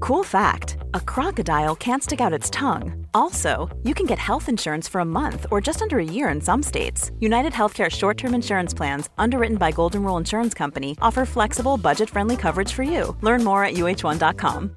[0.00, 3.06] Cool fact a crocodile can't stick out its tongue.
[3.14, 6.40] Also, you can get health insurance for a month or just under a year in
[6.40, 7.10] some states.
[7.20, 12.10] United Healthcare short term insurance plans, underwritten by Golden Rule Insurance Company, offer flexible, budget
[12.10, 13.16] friendly coverage for you.
[13.22, 14.76] Learn more at uh1.com.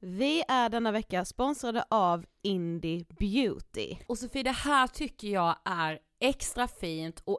[0.00, 3.96] Vi är denna vecka sponsrade av Indie Beauty.
[4.06, 7.38] Och Sofie, det här tycker jag är extra fint och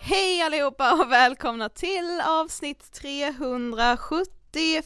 [0.00, 4.82] Hej allihopa och välkomna till avsnitt 375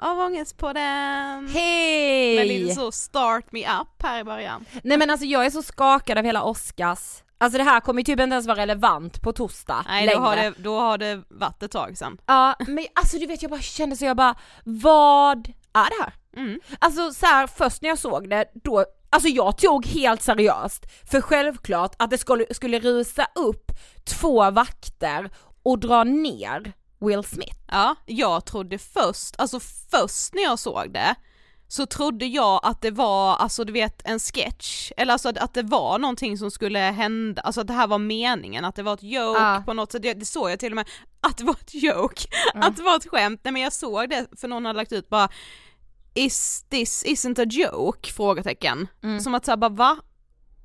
[0.00, 1.48] av Ångestpodden.
[1.48, 2.36] Hej!
[2.36, 4.64] Med lite så start me up här i början.
[4.82, 7.22] Nej men alltså jag är så skakad av hela Oscars.
[7.38, 10.18] Alltså det här kommer ju typ inte ens vara relevant på torsdag Nej längre.
[10.18, 12.18] då har, det, då har det varit ett tag sedan.
[12.26, 16.12] Ja men alltså du vet jag bara kände så jag bara, vad är det här?
[16.36, 16.60] Mm.
[16.78, 21.20] Alltså så här, först när jag såg det, då, alltså jag tog helt seriöst, för
[21.20, 23.72] självklart att det skulle, skulle rusa upp
[24.04, 25.30] två vakter
[25.62, 27.56] och dra ner Will Smith.
[27.68, 31.14] Ja, jag trodde först, alltså först när jag såg det
[31.68, 35.54] så trodde jag att det var, alltså du vet en sketch, eller alltså att, att
[35.54, 38.94] det var någonting som skulle hända, alltså att det här var meningen, att det var
[38.94, 39.62] ett joke Ja.
[39.66, 40.88] på något sätt, det, det såg jag till och med,
[41.20, 42.22] att det var ett joke,
[42.54, 45.08] att det var ett skämt, nej men jag såg det för någon hade lagt ut
[45.08, 45.28] bara
[46.14, 48.12] Is this isn't a joke?
[48.12, 48.88] Frågetecken.
[49.20, 49.96] Som att säga bara va?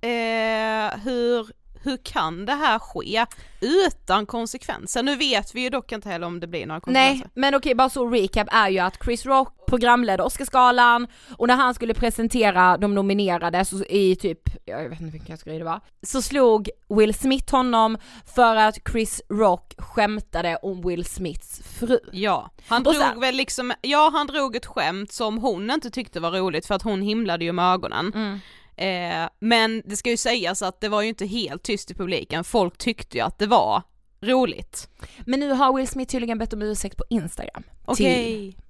[0.02, 1.52] Eh, hur,
[1.88, 3.26] hur kan det här ske
[3.62, 5.04] utan konsekvenser?
[5.04, 7.30] Nu vet vi ju dock inte heller om det blir några Nej, konsekvenser.
[7.42, 11.08] men okej bara så recap är ju att Chris Rock programledde Oscarsgalan
[11.38, 15.58] och när han skulle presentera de nominerade så i typ, jag vet inte vilken kategori
[15.58, 17.98] det var, så slog Will Smith honom
[18.36, 22.00] för att Chris Rock skämtade om Will Smiths fru.
[22.12, 25.90] Ja, han Och drog sen- väl liksom, ja han drog ett skämt som hon inte
[25.90, 28.12] tyckte var roligt för att hon himlade ju med ögonen.
[28.16, 28.40] Mm.
[28.78, 32.44] Eh, men det ska ju sägas att det var ju inte helt tyst i publiken,
[32.44, 33.84] folk tyckte ju att det var
[34.22, 34.90] roligt.
[35.26, 38.62] Men nu har Will Smith tydligen bett om ursäkt på Instagram Okej, till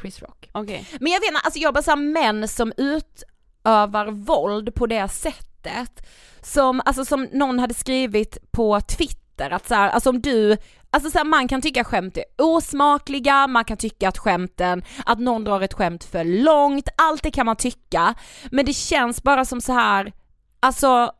[0.00, 0.48] Chris Rock.
[0.52, 0.86] okej.
[1.00, 6.06] Men jag vet inte, alltså jag bara såhär män som utövar våld på det sättet,
[6.42, 10.56] som, alltså som någon hade skrivit på Twitter att så här, alltså om du,
[10.92, 15.18] alltså så här, man kan tycka skämt är osmakliga, man kan tycka att skämten, att
[15.18, 18.14] någon drar ett skämt för långt, allt det kan man tycka,
[18.50, 20.12] men det känns bara som så här,
[20.60, 21.12] alltså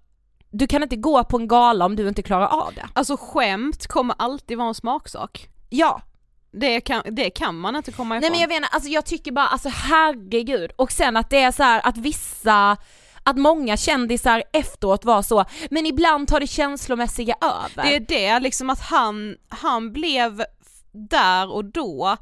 [0.50, 2.88] du kan inte gå på en gala om du inte klarar av det.
[2.92, 5.48] Alltså skämt kommer alltid vara en smaksak.
[5.70, 6.00] Ja,
[6.52, 8.20] Det kan, det kan man inte komma ifrån.
[8.20, 11.52] Nej men jag inte, alltså jag tycker bara, alltså herregud, och sen att det är
[11.52, 12.76] så här att vissa
[13.24, 17.82] att många kändisar efteråt var så, men ibland tar det känslomässiga över.
[17.84, 20.44] Det är det, liksom att han, han blev
[20.92, 22.16] där och då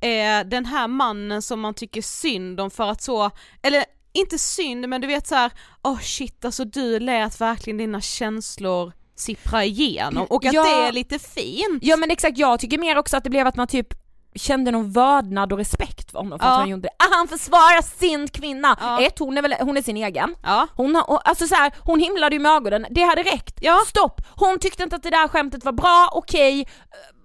[0.00, 3.30] eh, den här mannen som man tycker synd om för att så,
[3.62, 5.52] eller inte synd men du vet så här,
[5.82, 10.62] oh shit alltså du lät verkligen dina känslor sippra igenom och att Ja.
[10.62, 11.78] det är lite fint.
[11.82, 13.94] Ja men exakt, jag tycker mer också att det blev att man typ
[14.34, 16.52] kände någon vördnad och respekt för honom för Ja.
[16.52, 16.88] att han gjorde det.
[16.98, 18.76] Ah, han försvarar sin kvinna!
[18.80, 19.00] Ja.
[19.02, 20.34] Ett, hon är väl, hon är sin egen.
[20.42, 20.66] Ja.
[20.76, 23.58] Hon, har, alltså så här, hon himlade ju med ögonen, det hade räckt.
[23.60, 23.80] Ja.
[23.86, 24.20] Stopp!
[24.36, 26.66] Hon tyckte inte att det där skämtet var bra, okej, eh,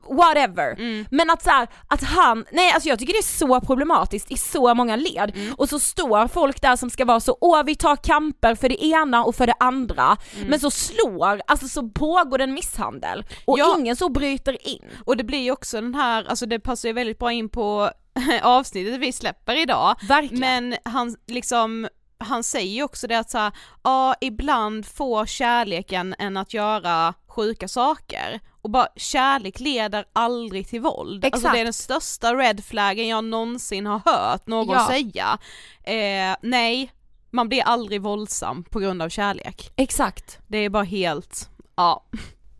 [0.09, 0.71] whatever.
[0.79, 1.05] Mm.
[1.11, 4.37] Men att så här, att han, nej alltså jag tycker det är så problematiskt i
[4.37, 5.31] så många led.
[5.35, 5.53] Mm.
[5.57, 8.85] Och så står folk där som ska vara så, åh vi tar kamper för det
[8.85, 10.17] ena och för det andra.
[10.35, 10.47] Mm.
[10.47, 13.25] Men så slår, alltså så pågår en misshandel.
[13.45, 13.75] Och Ja.
[13.79, 14.83] ingen så bryter in.
[15.05, 17.89] Och det blir ju också den här, alltså det passar ju väldigt bra in på
[18.43, 19.95] avsnittet vi släpper idag.
[20.07, 20.39] Verkligen.
[20.69, 21.87] Men han liksom,
[22.19, 23.51] han säger ju också det att så här,
[23.83, 28.39] ja ibland får kärleken en att göra sjuka saker.
[28.61, 31.25] Och bara kärlek leder aldrig till våld.
[31.25, 31.53] Alltså Exakt.
[31.55, 34.87] det är den största red flaggen jag någonsin har hört någon Ja.
[34.87, 35.37] säga.
[35.83, 36.91] Eh, nej,
[37.31, 39.71] man blir aldrig våldsam på grund av kärlek.
[39.75, 40.39] Exakt.
[40.47, 42.05] Det är bara helt, ja.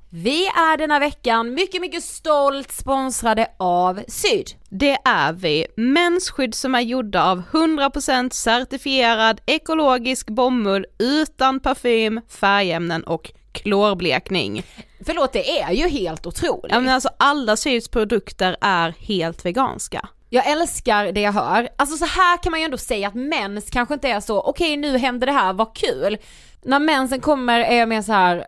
[0.09, 4.47] Vi är denna veckan mycket, mycket stolt sponsrade av Syd.
[4.69, 5.67] Det är vi.
[5.75, 14.63] Mensskydd som är gjorda av 100% certifierad ekologisk bomull utan parfym, färgämnen och klorblekning.
[15.05, 16.71] Förlåt, det är ju helt otroligt.
[16.71, 20.09] Ja men alltså alla Syds produkter är helt veganska.
[20.29, 21.69] Jag älskar det jag hör.
[21.77, 24.77] Alltså så här kan man ju ändå säga att mens kanske inte är så, okej
[24.77, 26.17] nu händer det här, vad kul.
[26.63, 28.45] När mensen kommer är jag mer så här.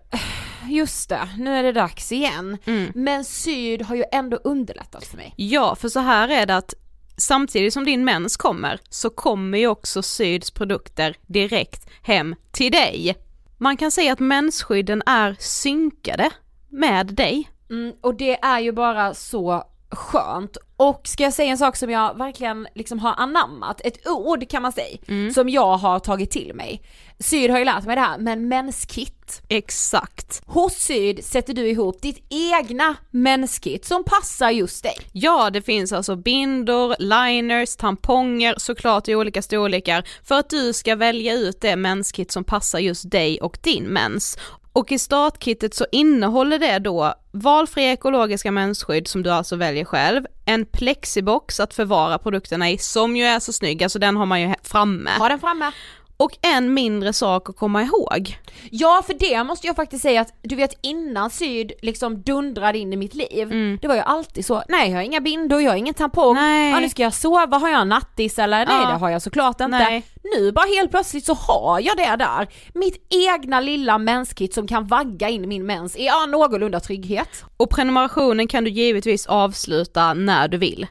[0.69, 2.57] "Eh, just det, nu är det dags igen.
[2.95, 5.33] Men syd har ju ändå underlättat för mig.
[5.35, 6.73] Ja, för så här är det att
[7.17, 13.15] samtidigt som din mens kommer så kommer ju också Syds produkter direkt hem till dig.
[13.57, 16.31] Man kan säga att mensskydden är synkade
[16.69, 17.49] med dig.
[17.69, 20.57] Mm, och det är ju bara så skönt.
[20.77, 24.61] Och ska jag säga en sak som jag verkligen liksom har anammat, ett ord kan
[24.61, 24.97] man säga,
[25.33, 26.81] som jag har tagit till mig.
[27.19, 29.41] Syd har ju lärt mig det här, men menskit.
[29.49, 30.41] Exakt.
[30.45, 34.95] Hos Syd sätter du ihop ditt egna menskit som passar just dig.
[35.11, 40.95] Ja, det finns alltså bindor, liners, tamponger, såklart i olika storlekar för att du ska
[40.95, 44.37] välja ut det menskit som passar just dig och din mens.
[44.73, 50.25] Och i startkittet så innehåller det då valfria ekologiska mensskydd som du alltså väljer själv,
[50.45, 54.41] en plexibox att förvara produkterna i som ju är så snygg, alltså den har man
[54.41, 55.11] ju framme.
[55.19, 55.71] Har den framme.
[56.19, 58.37] Och en mindre sak att komma ihåg.
[58.71, 62.93] Ja för det måste jag faktiskt säga att du vet innan syd liksom dundrade in
[62.93, 65.77] i mitt liv, det var ju alltid så, nej jag har inga bindor, jag har
[65.77, 66.71] ingen tampong, Nej.
[66.71, 68.65] ja, nu ska jag sova, har jag nattis eller?
[68.65, 68.89] Nej Ja.
[68.89, 69.77] det har jag såklart inte.
[69.77, 70.05] Nej.
[70.35, 74.87] Nu bara helt plötsligt så har jag det där, mitt egna lilla menskit som kan
[74.87, 77.43] vagga in min mens i ja, någorlunda trygghet.
[77.57, 80.87] Och prenumerationen kan du givetvis avsluta när du vill.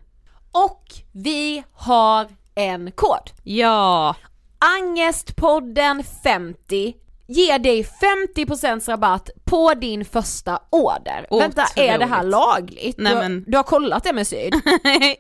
[0.53, 3.31] Och vi har en kod.
[3.43, 4.15] Ja,
[4.59, 6.95] Angestpodden 50
[7.27, 7.87] ger dig
[8.37, 11.27] 50% rabatt på din första order.
[11.31, 12.31] Vänta, är det här Otroligt.
[12.33, 12.99] lagligt?
[12.99, 14.55] Nej, du, men- du har kollat det med Syd?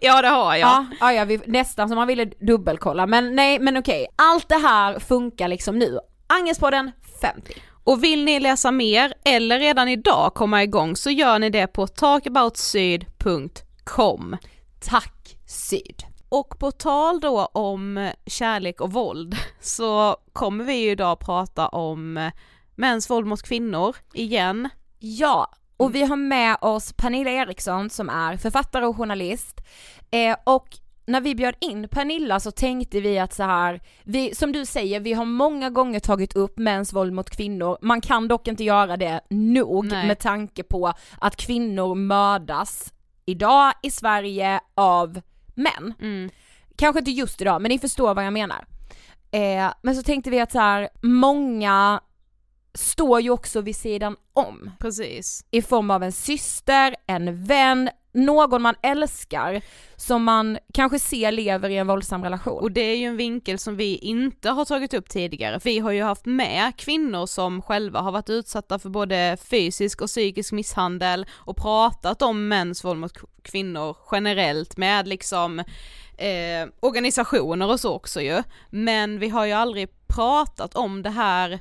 [0.00, 0.68] ja det har jag.
[0.68, 4.07] ja, ja, ja vi, nästan som man ville dubbelkolla, men nej men okej.
[4.16, 5.99] Allt det här funkar liksom nu.
[6.26, 6.90] Angestpodden
[7.21, 7.52] 50.
[7.85, 11.87] Och vill ni läsa mer eller redan idag komma igång så gör ni det på
[11.87, 14.37] talkaboutsyd.com.
[14.80, 16.02] Tack Syd.
[16.28, 22.30] Och på tal då om kärlek och våld så kommer vi ju idag prata om
[22.75, 24.68] mäns våld mot kvinnor, igen.
[24.99, 29.61] Ja, och vi har med oss Pernilla Eriksson som är författare och journalist.
[30.11, 30.68] Eh, och
[31.06, 35.00] när vi bjöd in Pernilla så tänkte vi att så här, vi, som du säger,
[35.00, 38.97] vi har många gånger tagit upp mäns våld mot kvinnor, man kan dock inte göra
[38.97, 40.06] det nog Nej.
[40.06, 42.92] med tanke på att kvinnor mördas
[43.25, 45.20] idag i Sverige av
[45.59, 45.95] män.
[46.00, 46.31] Mm.
[46.77, 48.65] Kanske inte just idag, men ni förstår vad jag menar.
[49.31, 52.00] Eh, men så tänkte vi att så här, många
[52.75, 55.45] står ju också vid sidan om Precis.
[55.50, 59.62] i form av en syster, en vän, någon man älskar
[59.97, 62.62] som man kanske ser lever i en våldsam relation.
[62.62, 65.61] Och det är ju en vinkel som vi inte har tagit upp tidigare.
[65.65, 70.09] Vi har ju haft med kvinnor som själva har varit utsatta för både fysisk och
[70.09, 73.12] psykisk misshandel och pratat om mäns våld mot
[73.43, 75.59] kvinnor generellt med liksom
[76.19, 78.43] eh, organisationer och så också ju.
[78.71, 81.61] Men vi har ju aldrig pratat om det här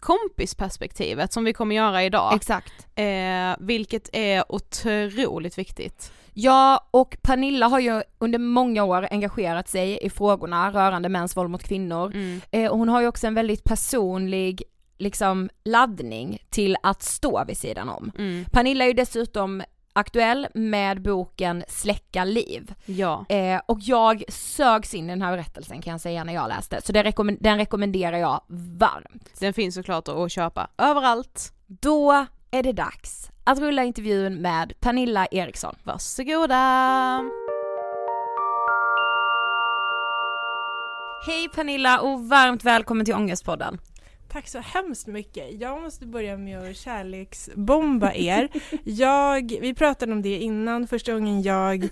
[0.00, 2.34] kompisperspektivet som vi kommer göra idag.
[2.34, 2.86] Exakt.
[2.94, 6.12] Eh, vilket är otroligt viktigt.
[6.34, 11.50] Ja, och Pernilla har ju under många år engagerat sig i frågorna rörande mäns våld
[11.50, 12.12] mot kvinnor.
[12.50, 14.62] Eh, och hon har ju också en väldigt personlig
[14.98, 18.12] liksom laddning till att stå vid sidan om.
[18.52, 19.62] Pernilla är ju dessutom
[19.92, 22.74] aktuell med boken Släcka liv.
[22.86, 23.24] Ja.
[23.28, 26.80] Eh, och jag sögs in i den här berättelsen kan jag säga när jag läste,
[26.82, 28.40] så det rekommend- den rekommenderar jag
[28.78, 29.40] varmt.
[29.40, 31.52] Den finns såklart att köpa överallt.
[31.66, 35.74] Då är det dags att rulla intervjun med Pernilla Eriksson.
[35.82, 37.20] Varsågoda!
[41.26, 43.78] Hej Pernilla och varmt välkommen till Ångestpodden.
[44.32, 45.60] Tack så hemskt mycket.
[45.60, 48.48] Jag måste börja med att kärleksbomba er.
[48.84, 51.88] Jag, vi pratade om det innan, första gången jag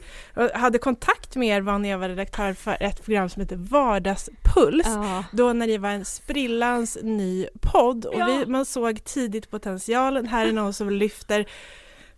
[0.55, 4.87] hade kontakt med er var när jag var redaktör för ett program som heter Vardagspuls.
[4.87, 5.25] Ja.
[5.33, 10.27] Då när det var en sprillans ny podd och vi, man såg tidigt potentialen.
[10.27, 11.47] Här är någon som lyfter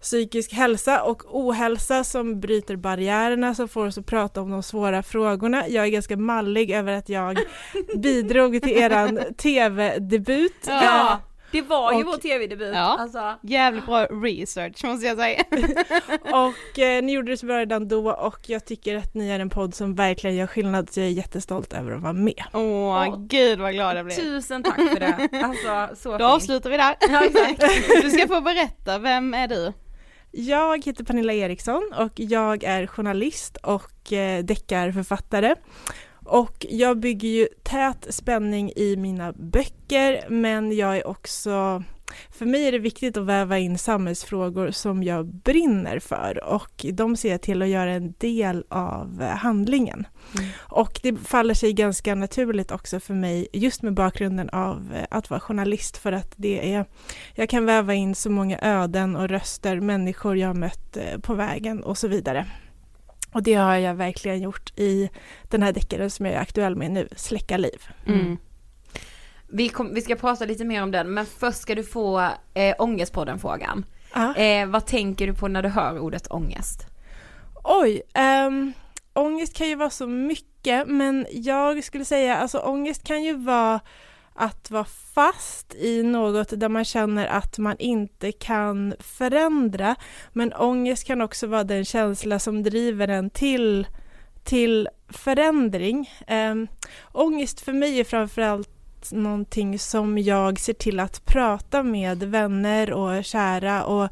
[0.00, 5.02] psykisk hälsa och ohälsa som bryter barriärerna som får oss att prata om de svåra
[5.02, 5.68] frågorna.
[5.68, 7.38] Jag är ganska mallig över att jag
[7.96, 10.64] bidrog till eran tv-debut.
[10.66, 11.10] Ja.
[11.12, 11.16] Eh,
[11.52, 12.74] det var ju vår tv-debut.
[12.74, 12.96] Ja.
[13.00, 13.34] Alltså.
[13.42, 15.44] Jävligt bra research måste jag säga.
[16.20, 19.40] Och eh, ni gjorde det så bra redan då och jag tycker att ni är
[19.40, 22.42] en podd som verkligen gör skillnad så jag är jättestolt över att vara med.
[22.52, 23.16] Åh Åh.
[23.26, 24.16] gud vad glad jag blir.
[24.16, 25.28] Tusen tack för det.
[25.44, 26.22] Alltså så Då fint.
[26.30, 26.96] avslutar vi där.
[27.00, 27.62] Ja, exakt.
[28.02, 29.72] Du ska få berätta, vem är du?
[30.32, 35.54] Jag heter Pernilla Eriksson och jag är journalist och eh, deckarförfattare.
[36.24, 41.82] Och jag bygger ju tät spänning i mina böcker men jag är också
[42.30, 47.16] för mig är det viktigt att väva in samhällsfrågor som jag brinner för och de
[47.16, 50.06] ser jag till att göra en del av eh, handlingen.
[50.58, 55.30] Och det faller sig ganska naturligt också för mig just med bakgrunden av eh, att
[55.30, 56.84] vara journalist för att det är,
[57.34, 61.34] jag kan väva in så många öden och röster, människor jag har mött eh, på
[61.34, 62.46] vägen och så vidare.
[63.32, 65.10] Och det har jag verkligen gjort i
[65.42, 67.82] den här deckaren som jag är aktuell med nu, Släcka liv.
[68.06, 68.36] Mm.
[69.52, 72.20] Vi, kom, vi ska prata lite mer om den, men först ska du få
[72.54, 73.84] eh, Ångestpodden-frågan.
[74.36, 76.86] Eh, vad tänker du på när du hör ordet ångest?
[77.64, 78.02] Oj,
[78.46, 78.72] um,
[79.12, 83.80] ångest kan ju vara så mycket men jag skulle säga alltså ångest kan ju vara
[84.34, 89.96] att vara fast i något där man känner att man inte kan förändra
[90.32, 93.86] men ångest kan också vara den känsla som driver en till,
[94.44, 96.10] till förändring.
[96.28, 96.68] Um,
[97.12, 98.79] ångest för mig är framförallt
[99.12, 104.04] någonting som jag ser till att prata med vänner och kära och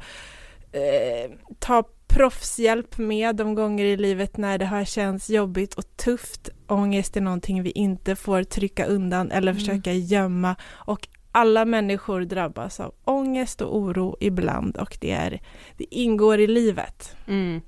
[0.75, 6.49] eh, ta proffshjälp med de gånger i livet när det har känts jobbigt och tufft.
[6.67, 12.79] Ångest är någonting vi inte får trycka undan eller försöka gömma och alla människor drabbas
[12.79, 15.41] av ångest och oro ibland och det, är,
[15.77, 17.15] det ingår i livet.
[17.27, 17.61] Mm.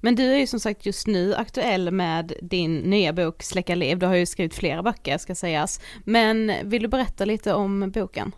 [0.00, 3.98] Men du är ju som sagt just nu aktuell med din nya bok Släcka liv,
[3.98, 5.80] du har ju skrivit flera böcker ska sägas.
[6.04, 8.32] Men vill du berätta lite om boken?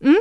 [0.00, 0.20] Mm.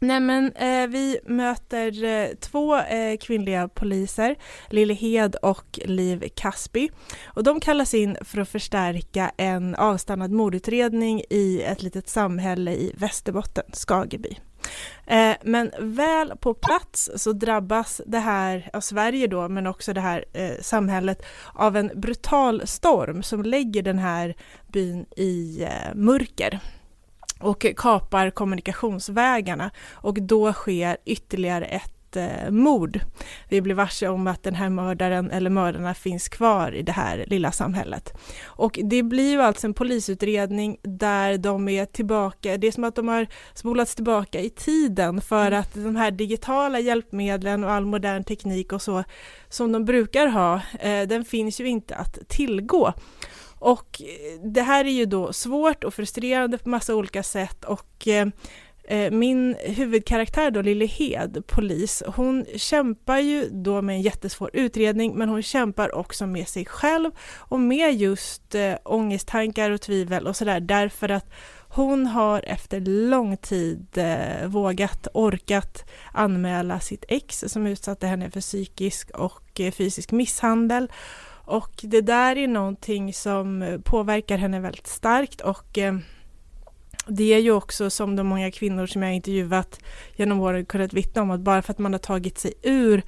[0.00, 4.36] Nej men eh, vi möter eh, två eh, kvinnliga poliser,
[4.70, 6.88] Lille Hed och Liv Kasby.
[7.24, 12.92] Och de kallas in för att förstärka en avstannad mordutredning i ett litet samhälle i
[12.96, 14.38] Västerbotten, Skageby.
[15.06, 20.00] Eh, men väl på plats så drabbas det här, av Sverige då, men också det
[20.00, 21.22] här eh, samhället
[21.54, 26.60] av en brutal storm som lägger den här byn i eh, mörker
[27.40, 29.70] och kapar kommunikationsvägarna.
[29.90, 33.00] Och då sker ytterligare ett eh, mord.
[33.48, 37.24] Vi blir varse om att den här mördaren eller mördarna finns kvar i det här
[37.26, 38.12] lilla samhället.
[38.44, 42.94] Och det blir ju alltså en polisutredning där de är tillbaka, det är som att
[42.94, 45.60] de har spolats tillbaka i tiden för mm.
[45.60, 49.04] att de här digitala hjälpmedlen och all modern teknik och så
[49.48, 52.92] som de brukar ha, eh, den finns ju inte att tillgå.
[53.60, 54.02] Och
[54.44, 58.26] det här är ju då svårt och frustrerande på massa olika sätt och eh,
[58.90, 65.14] Eh, min huvudkaraktär då, Lille Hed, polis, hon kämpar ju då med en jättesvår utredning,
[65.14, 70.36] men hon kämpar också med sig själv och med just eh, ångesttankar och tvivel och
[70.36, 71.30] sådär, därför att
[71.68, 78.40] hon har efter lång tid eh, vågat, orkat anmäla sitt ex som utsatte henne för
[78.40, 80.92] psykisk och eh, fysisk misshandel.
[81.44, 85.98] Och det där är någonting som eh, påverkar henne väldigt starkt och eh,
[87.08, 89.80] det är ju också som de många kvinnor som jag intervjuat
[90.16, 93.02] genom åren kunnat vittna om att bara för att man har tagit sig ur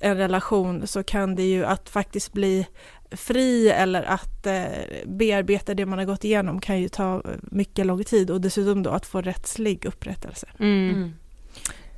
[0.00, 2.66] en relation så kan det ju att faktiskt bli
[3.10, 4.64] fri eller att eh,
[5.06, 8.90] bearbeta det man har gått igenom kan ju ta mycket lång tid och dessutom då
[8.90, 10.46] att få rättslig upprättelse.
[10.58, 10.90] Mm.
[10.90, 11.14] Mm.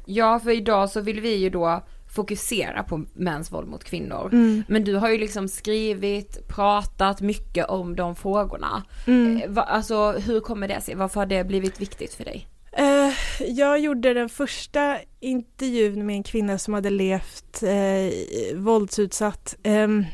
[0.04, 1.82] Ja, för idag så vill vi ju då
[2.14, 4.28] fokusera på mäns våld mot kvinnor.
[4.32, 4.64] Mm.
[4.68, 8.82] Men du har ju liksom skrivit, pratat mycket om de frågorna.
[9.06, 9.42] Mm.
[9.42, 10.94] Eh, alltså hur kommer det sig?
[10.94, 12.48] Varför har det blivit viktigt för dig?
[12.80, 13.14] Uh,
[13.50, 20.04] jag gjorde den första intervjun med en kvinna som hade levt uh, våldsutsatt um,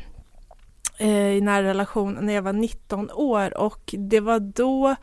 [1.01, 4.95] uh, i nära relation när jag var 19 år och det var då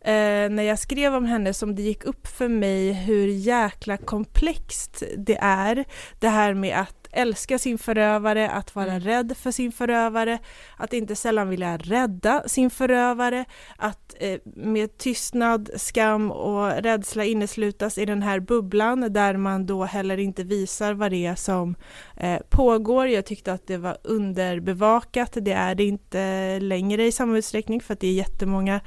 [0.00, 5.02] eh, när jag skrev om henne som det gick upp för mig hur jäkla komplext
[5.16, 5.84] det är.
[6.18, 9.00] Det här med att älska sin förövare, att vara mm.
[9.00, 10.38] rädd för sin förövare,
[10.76, 13.44] att inte sällan vilja rädda sin förövare,
[13.76, 19.84] att eh, med tystnad, skam och rädsla inneslutas i den här bubblan där man då
[19.84, 21.74] heller inte visar vad det är som
[22.16, 23.08] eh, pågår.
[23.08, 27.94] Jag tyckte att det var underbevakat, det är det inte längre i samma utsträckning för
[27.94, 28.80] att det är jättemånga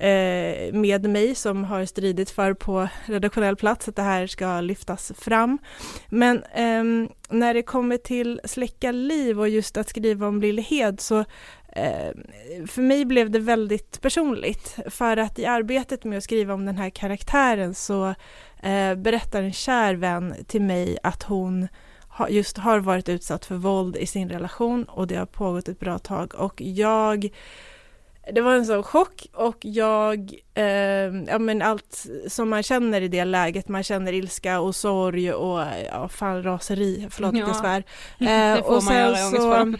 [0.00, 5.12] Eh, med mig som har stridit för på redaktionell plats att det här ska lyftas
[5.18, 5.58] fram.
[6.08, 11.18] Men eh, när det kommer till släcka liv och just att skriva om Lillehed så
[11.72, 12.10] eh,
[12.66, 16.76] för mig blev det väldigt personligt för att i arbetet med att skriva om den
[16.76, 18.14] här karaktären så
[18.62, 21.68] eh, berättar en kär vän till mig att hon
[22.28, 25.98] just har varit utsatt för våld i sin relation och det har pågått ett bra
[25.98, 27.30] tag och jag
[28.32, 30.64] det var en sån chock och jag, eh,
[31.26, 35.64] ja men allt som man känner i det läget, man känner ilska och sorg och
[35.86, 37.84] ja, fan raseri, förlåt att jag svär.
[38.20, 39.74] Eh, och göra så,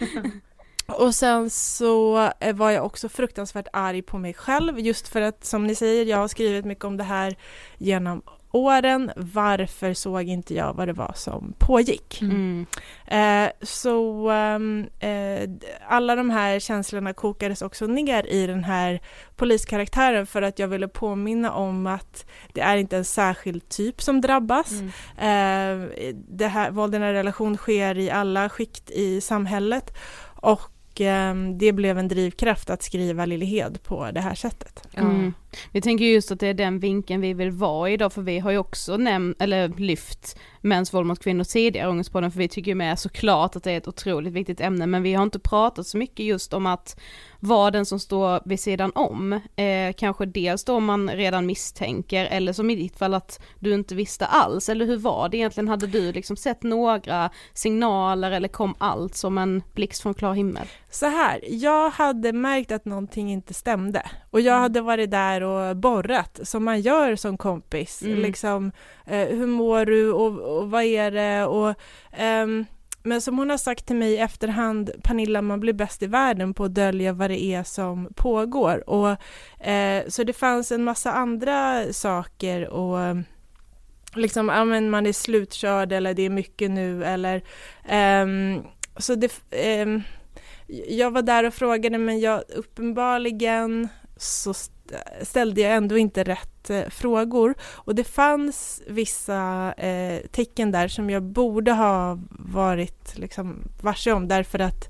[1.05, 5.45] och sen så eh, var jag också fruktansvärt arg på mig själv just för att
[5.45, 7.37] som ni säger, jag har skrivit mycket om det här
[7.79, 9.13] genom åren.
[9.17, 12.23] Varför såg inte jag vad det var som pågick?
[12.23, 12.67] Mm.
[13.07, 15.51] Eh, så um, eh,
[15.89, 19.01] alla de här känslorna kokades också ner i den här
[19.37, 24.21] poliskaraktären för att jag ville påminna om att det är inte en särskild typ som
[24.21, 24.73] drabbas.
[24.73, 24.91] Mm.
[25.17, 25.89] Eh,
[26.29, 29.97] det här, våld i en relation sker i alla skikt i samhället
[30.37, 34.89] och Ehm, det blev en drivkraft att skriva Lillehed på det här sättet.
[34.95, 35.35] Mm.
[35.73, 38.51] Vi tänker just att det är den vinkeln vi vill vara idag för vi har
[38.51, 42.71] ju också nämnt, eller lyft mäns våld mot kvinnor tidigare i Ångestpodden för vi tycker
[42.71, 45.87] ju med såklart att det är ett otroligt viktigt ämne men vi har inte pratat
[45.87, 47.01] så mycket just om att
[47.41, 49.33] vara den som står vid sidan om.
[49.57, 53.75] Eh, kanske dels då om man redan misstänker eller som i ditt fall att du
[53.75, 55.69] inte visste alls eller hur var det egentligen?
[55.69, 60.67] Hade du liksom sett några signaler eller kom allt som en blixt från klar himmel?
[60.91, 64.63] Så här, jag hade märkt att någonting inte stämde och jag mm.
[64.63, 68.03] hade varit där och borrat som man gör som kompis.
[68.03, 68.19] Mm.
[68.21, 68.73] Liksom,
[69.07, 71.75] eh, hur mår du och, och, vad är det och
[72.13, 72.67] ehm,
[73.03, 76.55] men som hon har sagt till mig i efterhand, Pernilla, man blir bäst i världen
[76.55, 78.91] på att dölja vad det är som pågår.
[78.91, 79.11] Och,
[79.67, 83.17] eh, så det fanns en massa andra saker och
[84.15, 87.43] liksom, ja men man är slutkörd eller det är mycket nu eller
[88.23, 88.63] um,
[88.97, 89.33] så det,
[89.83, 90.03] um,
[90.89, 94.55] jag var där och frågade men jag uppenbarligen så
[94.93, 100.89] Eh, ställde jag ändå inte rätt eh, frågor och det fanns vissa eh, tecken där
[100.89, 104.89] som jag borde ha varit liksom varse om därför att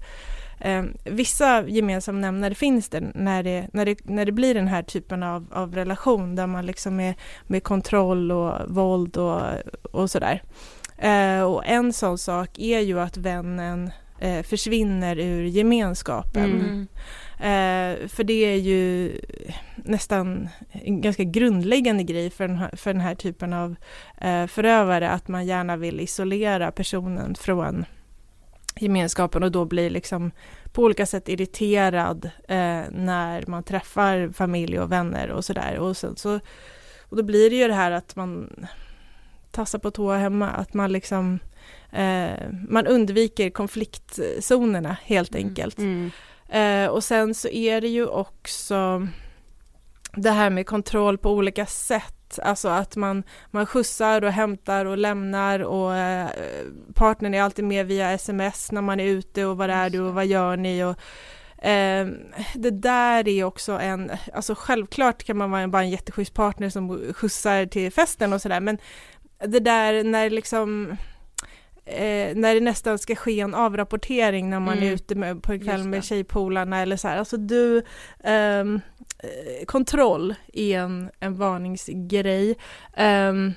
[0.61, 4.83] eh, vissa gemensamma nämnare finns det när det, när det när det blir den här
[4.83, 7.15] typen av, av relation där man liksom är
[7.47, 9.43] med kontroll och våld och,
[9.93, 10.43] och sådär.
[10.99, 16.45] Eh, och en sån sak är ju att vännen eh, försvinner ur gemenskapen.
[16.45, 16.89] Mm.
[17.41, 19.13] Eh, för det är ju,
[19.77, 23.75] nästan en ganska grundläggande grej för den här, för den här typen av
[24.21, 27.85] eh, förövare, att man gärna vill isolera personen från
[28.77, 30.31] gemenskapen och då blir liksom
[30.73, 35.79] på olika sätt irriterad eh, när man träffar familj och vänner och sådär.
[35.79, 36.41] Och, sen så,
[37.09, 38.67] och då blir det ju det här att man
[39.51, 41.39] tassar på tå hemma, att man liksom
[42.69, 45.47] man undviker konfliktzonerna helt Mm.
[45.49, 45.79] enkelt.
[46.49, 49.07] Eh, och sen så är det ju också
[50.15, 54.99] det här med kontroll på olika sätt, alltså att man, man skjutsar och hämtar och
[54.99, 56.29] lämnar och eh,
[56.95, 60.15] partnern är alltid med via sms när man är ute och var är du och
[60.15, 60.97] vad gör ni och
[61.67, 62.09] eh,
[62.55, 66.69] det där är också en, alltså självklart kan man vara en, bara en jätteschysst partner
[66.71, 68.79] som skjutsar till festen och sådär men
[69.47, 70.97] det där när liksom
[71.91, 74.89] eh, när det nästan ska ske en avrapportering när man Mm.
[74.89, 77.17] är ute med, på en kväll med tjejpolarna eller så här.
[77.19, 77.83] Alltså du,
[78.25, 78.81] ehm,
[79.19, 82.57] eh, kontroll är en, en varningsgrej.
[82.97, 83.53] Ehm,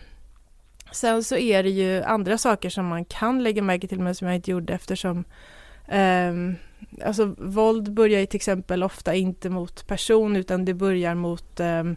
[0.91, 4.27] sen så är det ju andra saker som man kan lägga märke till men som
[4.27, 5.23] jag inte gjorde eftersom
[5.87, 6.55] ehm,
[7.05, 11.95] Alltså våld börjar ju till exempel ofta inte mot person utan det börjar mot ehm,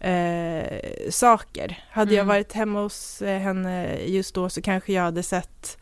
[0.00, 1.78] eh, saker.
[1.90, 2.28] Hade jag Mm.
[2.28, 5.78] varit hemma hos eh, henne just då så kanske jag hade sett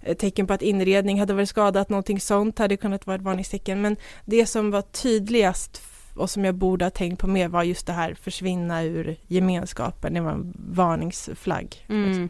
[0.00, 3.80] eh, tecken på att inredning hade varit skadat, någonting sånt hade kunnat vara ett varningstecken.
[3.80, 5.82] Men det som var tydligast
[6.14, 10.14] och som jag borde ha tänkt på mer var just det här försvinna ur gemenskapen,
[10.14, 11.86] det var en varningsflagg.
[11.88, 12.28] Mm.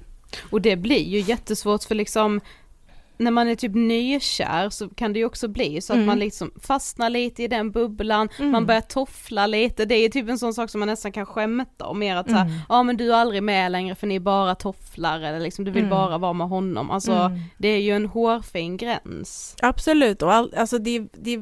[0.50, 2.40] Och det blir ju jättesvårt för liksom
[3.20, 6.06] när man är typ nykär så kan det ju också bli så att Mm.
[6.06, 8.50] man liksom fastnar lite i den bubblan, Mm.
[8.50, 11.87] man börjar toffla lite, det är typ en sån sak som man nästan kan skämta
[11.87, 12.59] om mer att såhär, Mm.
[12.68, 15.83] ja men du är aldrig med längre för ni bara tofflar eller liksom du vill
[15.85, 15.90] Mm.
[15.90, 17.38] bara vara med honom, alltså Mm.
[17.59, 19.56] det är ju en hårfin gräns.
[19.62, 21.40] Absolut, och all, alltså, det, det,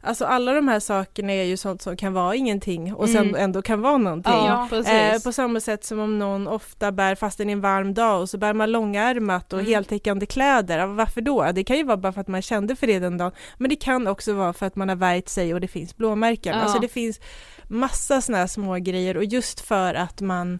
[0.00, 3.34] alltså alla de här sakerna är ju sånt som kan vara ingenting och sen Mm.
[3.40, 4.32] ändå kan vara någonting.
[4.32, 4.68] Ja.
[4.86, 8.38] Eh, på samma sätt som om någon ofta bär fast en varm dag och så
[8.38, 9.72] bär man långärmat och Mm.
[9.72, 10.86] heltäckande kläder.
[10.86, 11.52] Varför då?
[11.54, 13.32] Det kan ju vara bara för att man kände för det den dagen.
[13.58, 16.56] Men det kan också vara för att man har värjt sig och det finns blåmärken.
[16.56, 16.62] Ja.
[16.62, 17.20] Alltså det finns
[17.68, 20.58] massa sådana här små grejer och just för att man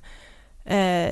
[0.65, 1.11] eh,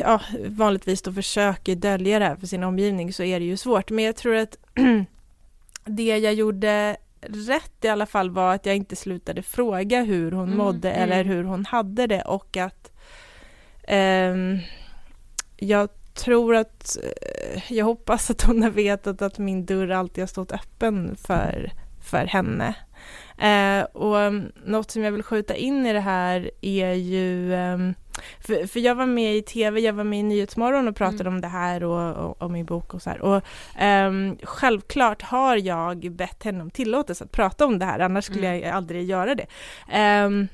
[0.00, 3.90] ja, vanligtvis då försöker dölja det här för sin omgivning så är det ju svårt.
[3.90, 4.56] Men jag tror att
[5.84, 6.96] det jag gjorde
[7.28, 11.02] rätt i alla fall var att jag inte slutade fråga hur hon Mm, mådde mm.
[11.02, 12.92] eller hur hon hade det och att
[13.88, 14.58] ehm,
[15.56, 20.26] jag tror att, eh, jag hoppas att hon har vetat att min dörr alltid har
[20.26, 22.74] stått öppen för, för henne.
[23.38, 27.94] Eh, och um, något som jag vill skjuta in i det här är ju, ehm,
[28.40, 31.34] för, för jag var med i tv, jag var med i Nyhetsmorgon och pratade Mm.
[31.34, 33.20] om det här och, och om min bok och så här.
[33.22, 33.42] Och
[33.78, 38.48] ehm, självklart har jag bett henne om tillåtelse att prata om det här, annars skulle
[38.48, 38.60] Mm.
[38.60, 39.46] jag aldrig göra det.
[39.92, 40.48] Ehm,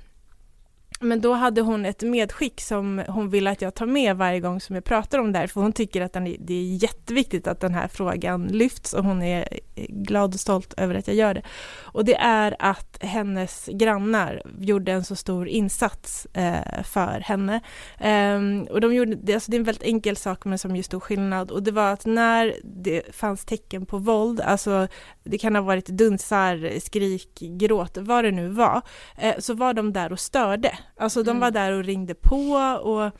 [1.02, 4.60] men då hade hon ett medskick som hon vill att jag tar med varje gång
[4.60, 7.60] som jag pratar om det här, för hon tycker att den det är jätteviktigt att
[7.60, 11.34] den här frågan lyfts och hon är eh, glad och stolt över att jag gör
[11.34, 11.42] det.
[11.80, 17.60] Och det är att hennes grannar gjorde en så stor insats eh, för henne.
[17.98, 20.82] Eh, och de gjorde, det, alltså det är en väldigt enkel sak men som gör
[20.82, 24.88] stor skillnad och det var att när det fanns tecken på våld, alltså
[25.24, 28.82] det kan ha varit dunsar, skrik, gråt, vad det nu var,
[29.18, 30.78] eh, så var de där och störde.
[30.96, 31.40] Alltså de Mm.
[31.40, 33.10] var där och ringde på och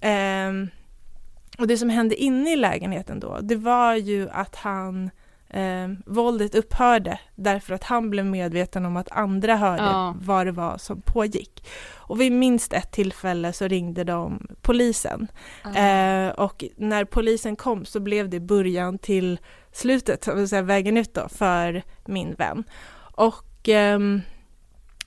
[0.00, 0.68] ehm,
[1.58, 5.10] och det som hände inne i lägenheten då, det var ju att han
[5.54, 10.14] eh, våldet upphörde därför att han blev medveten om att andra hörde Ja.
[10.20, 11.66] vad det var som pågick.
[11.94, 15.28] Och vid minst ett tillfälle så ringde de polisen.
[15.64, 19.38] Eh, och när polisen kom så blev det början till
[19.72, 22.64] slutet, så säga, vägen ut då, för min vän.
[23.16, 24.20] Och ehm,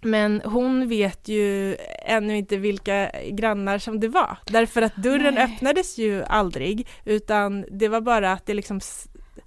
[0.01, 5.43] men hon vet ju ännu inte vilka grannar som det var, därför att dörren Nej.
[5.43, 8.79] öppnades ju aldrig, utan det var bara att det liksom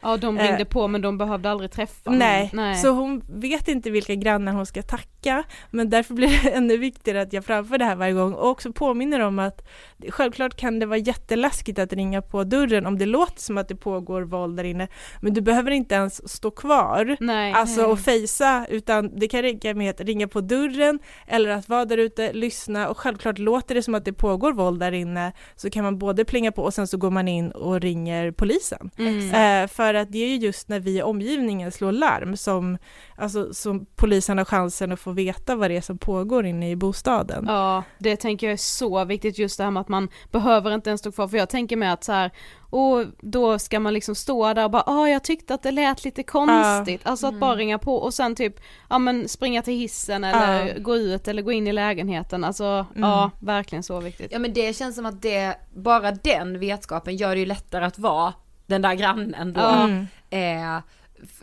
[0.02, 2.76] Ja de Eh, ringde på men de behövde aldrig träffa Nej, någon.
[2.76, 7.22] så hon vet inte vilka grannar hon ska tacka, men därför blir det ännu viktigare
[7.22, 9.68] att jag framför det här varje gång och också påminner om att
[10.08, 13.76] självklart kan det vara jätteläskigt att ringa på dörren om det låter som att det
[13.76, 14.88] pågår våld där inne,
[15.20, 17.52] men du behöver inte ens stå kvar Nej.
[17.52, 21.84] Alltså och fejsa, utan det kan räcka med att ringa på dörren eller att vara
[21.84, 25.70] där ute, lyssna och självklart låter det som att det pågår våld där inne så
[25.70, 28.90] kan man både plinga på och sen så går man in och ringer polisen.
[28.98, 29.62] Mm.
[29.64, 32.78] Eh, för att det är ju just när vi i omgivningen slår larm som,
[33.16, 36.76] alltså, som polisen har chansen att få veta vad det är som pågår inne i
[36.76, 37.44] bostaden.
[37.48, 40.90] Ja, det tänker jag är så viktigt just det här med att man behöver inte
[40.90, 42.30] ens stå kvar, för jag tänker mig att så här,
[42.70, 46.04] och då ska man liksom stå där och bara åh jag tyckte att det lät
[46.04, 50.24] lite konstigt, alltså att bara ringa på och sen typ, ja men springa till hissen
[50.24, 50.74] eller Ja.
[50.78, 54.32] gå ut eller gå in i lägenheten, alltså ja verkligen så viktigt.
[54.32, 57.98] Ja men det känns som att det, bara den vetskapen gör det ju lättare att
[57.98, 58.32] vara
[58.70, 59.60] den där grannen då.
[59.60, 60.06] Mm.
[60.30, 60.82] Eh,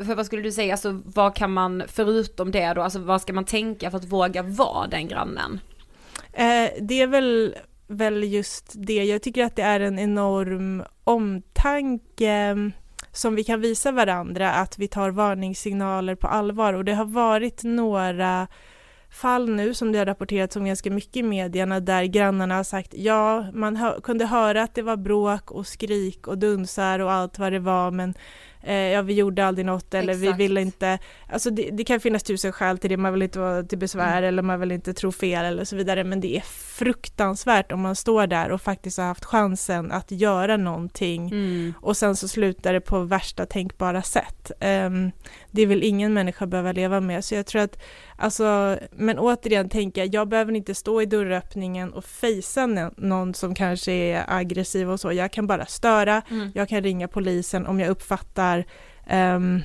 [0.05, 3.33] för vad skulle du säga, alltså vad kan man förutom det då, alltså vad ska
[3.33, 5.59] man tänka för att våga vara den grannen?
[6.33, 7.55] Eh, det är väl,
[7.87, 12.71] väl just det, jag tycker att det är en enorm omtanke mm,
[13.11, 17.63] som vi kan visa varandra, att vi tar varningssignaler på allvar och det har varit
[17.63, 18.47] några
[19.09, 22.93] fall nu som det har rapporterats om ganska mycket i medierna där grannarna har sagt
[22.93, 27.39] ja, man hö- kunde höra att det var bråk och skrik och dunsar och allt
[27.39, 28.13] vad det var men
[28.63, 30.39] eh, ja, vi gjorde aldrig något eller vi Exakt.
[30.39, 33.63] ville inte, alltså det, det kan finnas tusen skäl till det, man vill inte vara
[33.63, 36.41] till besvär eller man vill inte tro fel eller så vidare men det är
[36.97, 41.73] fruktansvärt om man står där och faktiskt har haft chansen att göra någonting Mm.
[41.81, 44.51] och sen så slutar det på värsta tänkbara sätt.
[44.59, 45.11] Ehm,
[45.51, 47.23] det vill ingen människa behöva leva med.
[47.25, 47.79] Så jag tror att,
[48.17, 52.65] alltså, men återigen tänker jag, jag behöver inte stå i dörröppningen och fejsa
[52.97, 55.13] någon som kanske är aggressiv och så.
[55.13, 56.51] Jag kan bara störa, Mm.
[56.55, 58.46] jag kan ringa polisen om jag uppfattar
[59.07, 59.61] ehm,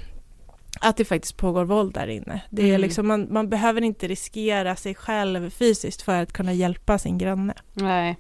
[0.81, 2.41] att det faktiskt pågår våld där inne.
[2.51, 2.81] Det är Mm.
[2.81, 7.55] liksom, man, man behöver inte riskera sig själv fysiskt för att kunna hjälpa sin granne.
[7.75, 8.17] Nej,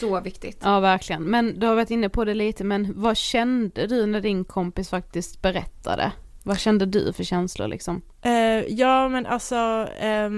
[0.00, 0.58] Så viktigt.
[0.62, 1.22] ja verkligen.
[1.22, 4.90] Men du har varit inne på det lite, men vad kände du när din kompis
[4.90, 6.12] faktiskt berättade?
[6.42, 8.02] Vad kände du för känslor liksom?
[8.22, 8.32] Eh,
[8.68, 10.30] ja, men alltså f-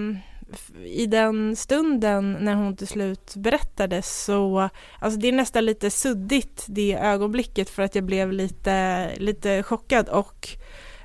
[0.84, 6.64] i den stunden när hon till slut berättade så, alltså det är nästan lite suddigt
[6.68, 10.48] det ögonblicket för att jag blev lite, lite chockad och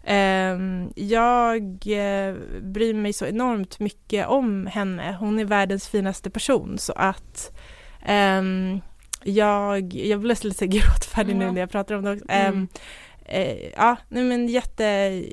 [0.03, 5.17] ehm, jag eh, bryr mig så enormt mycket om henne.
[5.19, 7.57] Hon är världens finaste person så att
[8.05, 8.81] ehm,
[9.23, 11.51] jag, jag blir nästan lite gråtfärdig nu Ja.
[11.51, 12.25] när jag pratar om det också.
[12.29, 12.67] Mm.
[13.25, 14.83] Eh, ja, nej men jätte,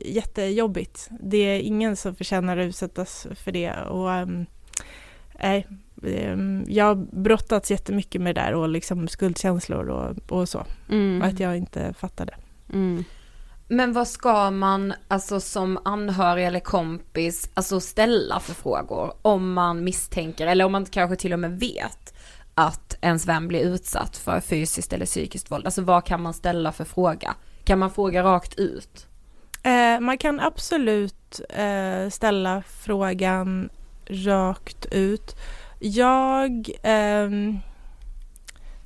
[0.05, 1.09] jättejobbigt.
[1.21, 4.47] Det är ingen som förtjänar att utsättas för det och ehm,
[6.69, 10.67] jag har brottats jättemycket med det där och liksom skuldkänslor och, och så.
[10.91, 11.23] Mm.
[11.23, 12.35] Och att jag inte fattade.
[12.73, 13.05] Mm.
[13.69, 19.85] Men vad ska man, alltså som anhörig eller kompis, alltså ställa för frågor om man
[19.85, 22.15] misstänker, eller om man kanske till och med vet
[22.55, 25.67] att ens vän blir utsatt för fysiskt eller psykiskt våld?
[25.67, 27.35] Alltså vad kan man ställa för fråga?
[27.71, 29.07] Kan man fråga rakt ut?
[29.63, 33.71] Eh, man kan absolut eh, ställa frågan
[34.07, 35.37] rakt ut.
[35.79, 37.31] Jag, eh,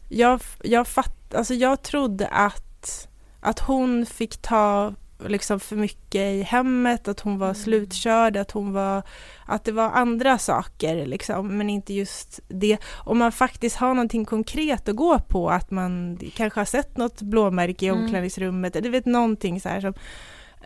[0.08, 3.08] jag, jag, fatt, alltså jag trodde att,
[3.40, 4.94] att hon fick ta
[5.28, 9.02] liksom för mycket i hemmet, att hon var slutkörd, att hon var,
[9.46, 12.78] att det var andra saker liksom, men inte just det.
[12.92, 17.22] Om man faktiskt har någonting konkret att gå på, att man kanske har sett något
[17.22, 18.02] blåmärke i Mm.
[18.02, 19.94] omklädningsrummet, du vet någonting så här som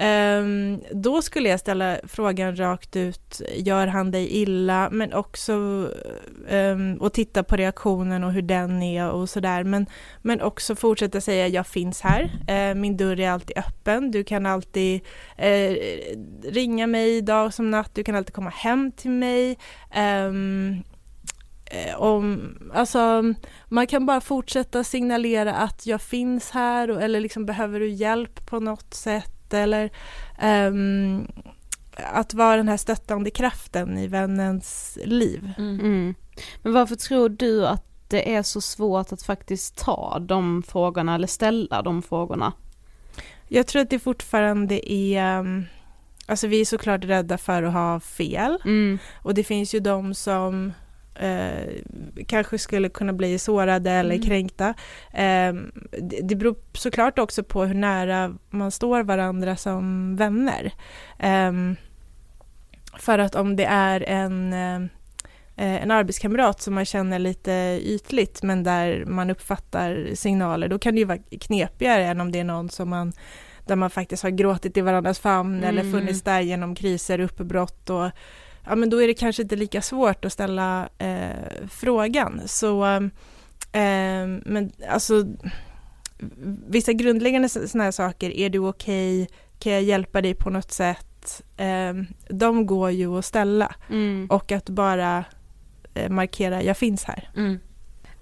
[0.01, 4.89] Ehm, då skulle jag ställa frågan rakt ut, gör han dig illa?
[4.93, 5.53] Men också
[6.51, 9.65] um, och titta på reaktionen och hur den är och sådär.
[9.65, 9.87] Men,
[10.23, 14.47] men också fortsätta säga, jag finns här, ehm, min dörr är alltid öppen, du kan
[14.47, 15.01] alltid
[15.37, 15.77] eh,
[16.43, 19.59] ringa mig dag som natt, du kan alltid komma hem till mig.
[19.91, 20.33] Eh,
[21.97, 23.35] om, alltså,
[23.69, 28.47] man kan bara fortsätta signalera att jag finns här och, eller liksom behöver du hjälp
[28.47, 29.91] på något sätt eller
[30.39, 31.27] ehm,
[31.97, 35.53] att vara den här stöttande kraften i vännens liv.
[35.59, 36.15] Mm.
[36.63, 41.27] Men varför tror du att det är så svårt att faktiskt ta de frågorna eller
[41.27, 42.53] ställa de frågorna?
[43.49, 45.67] Jag tror att det fortfarande är, um,
[46.27, 48.99] alltså vi är såklart rädda för att ha fel Mm.
[49.23, 50.73] och det finns ju de som
[51.21, 51.75] eh,
[52.27, 54.27] kanske skulle kunna bli sårade eller Mm.
[54.27, 54.69] kränkta.
[55.13, 55.53] Eh,
[56.03, 60.73] det, det beror såklart också på hur nära man står varandra som vänner.
[61.19, 61.53] Eh,
[62.99, 64.89] för att om det är en eh,
[65.57, 70.99] en arbetskamrat som man känner lite ytligt men där man uppfattar signaler, då kan det
[70.99, 73.13] ju vara knepigare än om det är någon som man
[73.67, 75.93] där man faktiskt har gråtit i varandras famn eller Mm.
[75.93, 78.11] funnits där genom kriser, uppbrott och
[78.69, 82.41] ja men då är det kanske inte lika svårt att ställa eh, frågan.
[82.47, 82.85] Så
[83.73, 85.25] eh, men alltså
[86.69, 89.29] vissa grundläggande sådana här saker, är du okej,
[89.59, 91.95] kan jag hjälpa dig på något sätt, eh,
[92.29, 94.27] de går ju att ställa Mm.
[94.31, 95.25] och att bara
[95.95, 97.31] eh, markera, jag finns här.
[97.37, 97.59] Mm.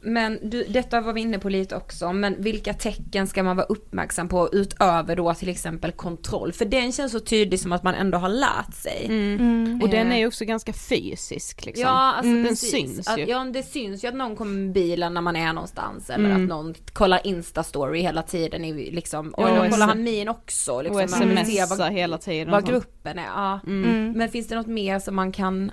[0.01, 3.67] Men du, detta var vi inne på lite också, men vilka tecken ska man vara
[3.67, 6.53] uppmärksam på utöver då till exempel kontroll?
[6.53, 9.05] För den känns så tydlig som att man ändå har lärt sig.
[9.07, 9.81] Mm.
[9.83, 10.13] Och den Eh.
[10.15, 11.83] är ju också ganska fysisk liksom.
[11.83, 12.71] Ja, alltså den precis.
[12.71, 13.25] syns att, ju.
[13.25, 16.43] Ja, det syns ju att någon kommer med bilen när man är någonstans eller Mm.
[16.43, 21.03] att någon kollar Insta-story hela tiden i liksom, och Ja, kollar han min också liksom.
[21.03, 22.51] och smsar hela tiden.
[22.51, 23.27] vad gruppen är.
[23.27, 23.61] Ja.
[23.67, 24.13] Mm.
[24.17, 25.71] Men finns det något mer som man kan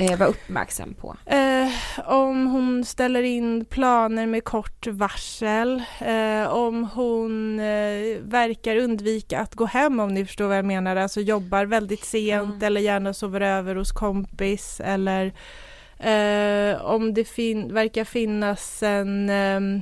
[0.00, 1.16] eh, vara uppmärksam på?
[1.26, 1.68] Eh,
[2.10, 9.54] om hon ställer in planer med kort varsel, eh, om hon eh, verkar undvika att
[9.54, 12.66] gå hem om ni förstår vad jag menar, alltså jobbar väldigt sent Ja.
[12.66, 15.32] eller gärna sover över hos kompis eller
[15.98, 19.80] eh, om det fin- verkar finnas en ehm,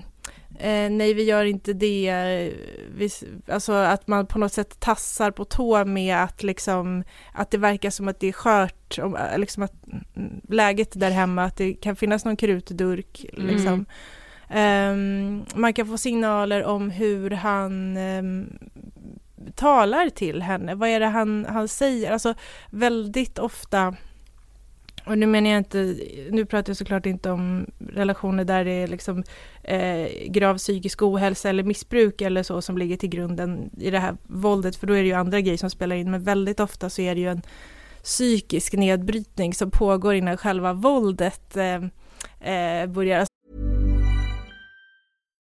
[0.61, 2.53] Eh, nej, vi gör inte det.
[2.95, 3.11] Vi,
[3.49, 7.91] alltså att man på något sätt tassar på tå med att liksom att det verkar
[7.91, 9.73] som att det är skört, om, eh, liksom att
[10.17, 13.27] mm, läget där hemma, att det kan finnas någon krutdurk.
[13.33, 13.87] Liksom.
[14.51, 18.59] Ehm, man kan få signaler om hur han ehm,
[19.55, 20.75] talar till henne.
[20.75, 22.13] Vad är det han, han säger?
[22.13, 22.35] Alltså
[22.71, 23.95] väldigt ofta
[25.09, 25.97] och nu menar jag inte,
[26.31, 29.25] nu pratar jag såklart inte om relationer där det är liksom
[29.63, 34.17] eh, grav psykisk ohälsa eller missbruk eller så som ligger till grunden i det här
[34.23, 37.03] våldet, för då är det ju andra grejer som spelar in, men väldigt ofta så
[37.03, 37.43] är det ju en
[38.03, 41.75] psykisk nedbrytning som pågår innan själva våldet eh,
[42.55, 43.38] eh, börjar.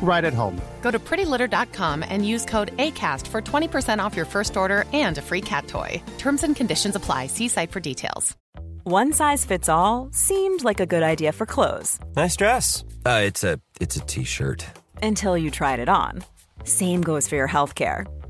[0.00, 0.60] right at home.
[0.82, 5.22] Go to prettylitter.com and use code ACAST for 20% off your first order and a
[5.22, 6.00] free cat toy.
[6.18, 7.26] Terms and conditions apply.
[7.26, 8.36] See site for details.
[8.84, 12.84] One size fits all seemed like a good idea for clothes Nice dress.
[13.04, 14.64] Uh, it's a it's a t-shirt.
[15.02, 16.22] until you tried it on.
[16.62, 18.06] Same goes for your healthcare.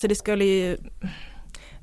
[0.00, 0.76] Så det skulle ju...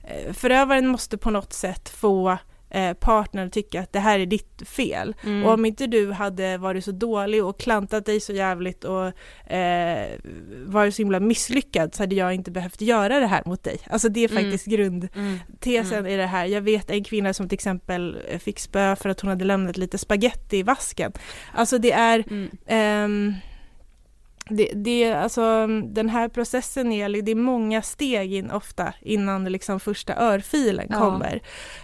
[0.03, 2.37] eh, Förövaren måste på något sätt få
[2.69, 5.15] eh, partnern att tycka att det här är ditt fel.
[5.23, 5.45] Mm.
[5.45, 9.05] Och om inte du hade varit så dålig och klantat dig så jävligt och
[9.51, 10.19] eh,
[10.65, 13.77] varit så himla misslyckad så hade jag inte behövt göra det här mot dig.
[13.89, 14.43] Alltså det är Mm.
[14.43, 16.45] faktiskt grundtesen i det här.
[16.45, 19.77] Jag vet en kvinna som till exempel eh, fick spö för att hon hade lämnat
[19.77, 21.11] lite spaghetti i vasken.
[21.53, 22.49] Alltså det är Mm.
[22.67, 23.33] ehm,
[24.49, 29.79] det, det, alltså, den här processen är, det är många steg in ofta innan liksom
[29.79, 30.99] första örfilen Ja.
[30.99, 31.41] kommer.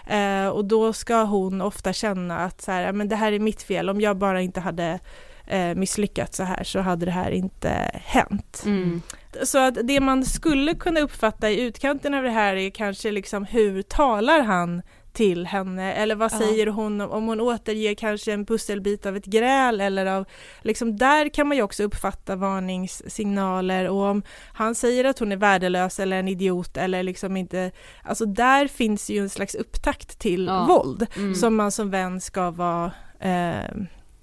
[0.07, 3.39] Eh, och då ska hon ofta känna att så här, "Ja, men det här är
[3.39, 4.99] mitt fel, om jag bara inte hade
[5.47, 8.63] eh, misslyckats så här så hade det här inte hänt.
[8.65, 9.01] Mm.
[9.43, 13.45] Så att det man skulle kunna uppfatta i utkanten av det här är kanske liksom
[13.45, 14.81] hur talar han
[15.13, 16.37] till henne eller vad Ja.
[16.39, 20.25] säger hon om hon återger kanske en pusselbit av ett gräl eller av
[20.61, 25.37] liksom där kan man ju också uppfatta varningssignaler och om han säger att hon är
[25.37, 27.71] värdelös eller en idiot eller liksom inte
[28.03, 30.65] alltså där finns ju en slags upptakt till Ja.
[30.65, 31.35] våld Mm.
[31.35, 33.75] som man som vän ska vara eh,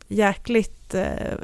[0.08, 1.34] jäkligt eh,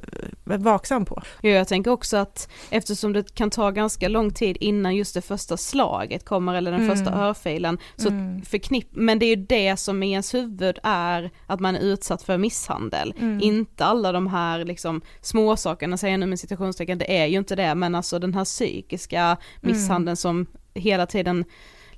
[0.45, 1.23] vaksam på.
[1.41, 5.21] Ja, jag tänker också att eftersom det kan ta ganska lång tid innan just det
[5.23, 6.97] första slaget kommer eller den Mm.
[6.97, 8.43] första örfilen så Mm.
[8.43, 12.23] förknipp, men det är ju det som i ens huvud är att man är utsatt
[12.23, 13.15] för misshandel.
[13.21, 13.41] Mm.
[13.43, 17.57] Inte alla de här liksom småsakerna säger jag nu med citationstecken, det är ju inte
[17.57, 21.45] det men alltså den här psykiska misshandeln som hela tiden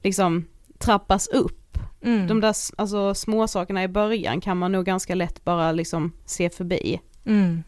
[0.02, 0.44] liksom
[0.78, 1.60] trappas upp
[2.04, 2.26] Mm.
[2.26, 6.50] De där alltså, små sakerna i början kan man nog ganska lätt bara liksom se
[6.50, 7.00] förbi.
[7.26, 7.62] Mm.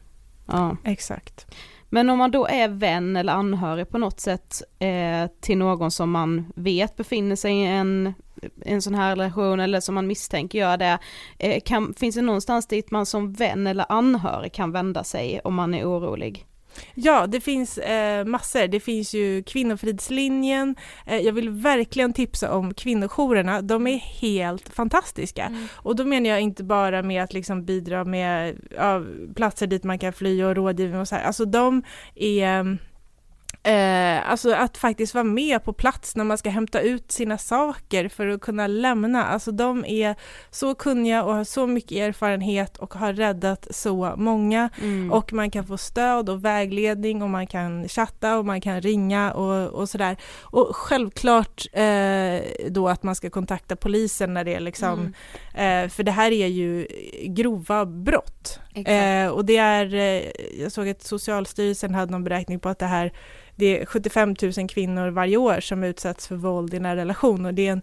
[0.47, 0.77] Ja.
[0.85, 1.47] Exakt.
[1.89, 6.11] Men om man då är vän eller anhörig på något sätt eh, till någon som
[6.11, 8.15] man vet befinner sig i en,
[8.65, 10.99] en sån här relation eller som man misstänker gör det,
[11.39, 15.55] eh, kan, finns det någonstans dit man som vän eller anhörig kan vända sig om
[15.55, 16.47] man är orolig?
[16.95, 18.67] Ja, det finns eh, massor.
[18.67, 20.77] Det finns ju Kvinnofridslinjen.
[21.07, 23.63] Eh, jag vill verkligen tipsa om kvinnojourerna.
[23.63, 25.45] De är helt fantastiska.
[25.45, 25.67] Mm.
[25.73, 29.03] Och då menar jag inte bara med att liksom bidra med ja,
[29.35, 31.25] platser dit man kan fly och rådgivning och så här.
[31.25, 31.83] Alltså de
[32.15, 32.79] är
[33.67, 38.09] Eh, alltså att faktiskt vara med på plats när man ska hämta ut sina saker
[38.09, 39.25] för att kunna lämna.
[39.25, 40.15] Alltså de är
[40.51, 44.71] så kunniga och har så mycket erfarenhet och har räddat så många.
[44.83, 45.13] Mm.
[45.13, 49.33] Och man kan få stöd och vägledning och man kan chatta och man kan ringa
[49.33, 50.17] och, och sådär.
[50.43, 55.13] Och självklart eh, då att man ska kontakta polisen när det är liksom,
[55.55, 55.85] mm.
[55.85, 56.87] eh, för det här är ju
[57.25, 58.61] grova brott.
[58.85, 62.87] Eh, och det är, eh, jag såg att Socialstyrelsen hade någon beräkning på att det
[62.87, 63.13] här
[63.57, 67.55] det är 75 000 kvinnor varje år som utsätts för våld i nära relation och
[67.55, 67.83] det är en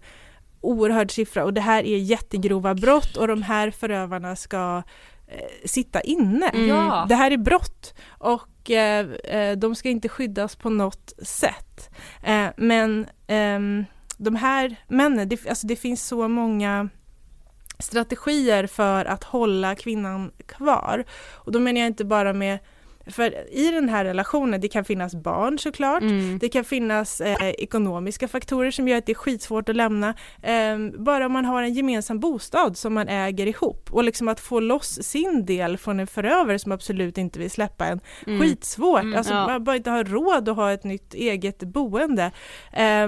[0.61, 4.83] oerhörd siffra och det här är jättegrova brott och de här förövarna ska
[5.27, 6.49] eh, sitta inne.
[6.49, 7.07] Mm.
[7.07, 11.89] Det här är brott och eh, eh, de ska inte skyddas på något sätt.
[12.23, 13.85] Eh, men ehm,
[14.17, 16.89] de här männen, det, alltså det finns så många
[17.79, 21.03] strategier för att hålla kvinnan kvar.
[21.33, 22.59] Och då menar jag inte bara med
[23.07, 26.39] för i den här relationen, det kan finnas barn såklart, mm.
[26.39, 30.15] det kan finnas eh, ekonomiska faktorer som gör att det är skitsvårt att lämna.
[30.41, 34.39] Eh, bara om man har en gemensam bostad som man äger ihop och liksom att
[34.39, 38.41] få loss sin del från en förövare som absolut inte vill släppa en, mm.
[38.41, 39.01] skitsvårt.
[39.01, 39.47] Mm, alltså ja.
[39.47, 42.31] man bara inte har råd att ha ett nytt eget boende.
[42.73, 43.07] Eh,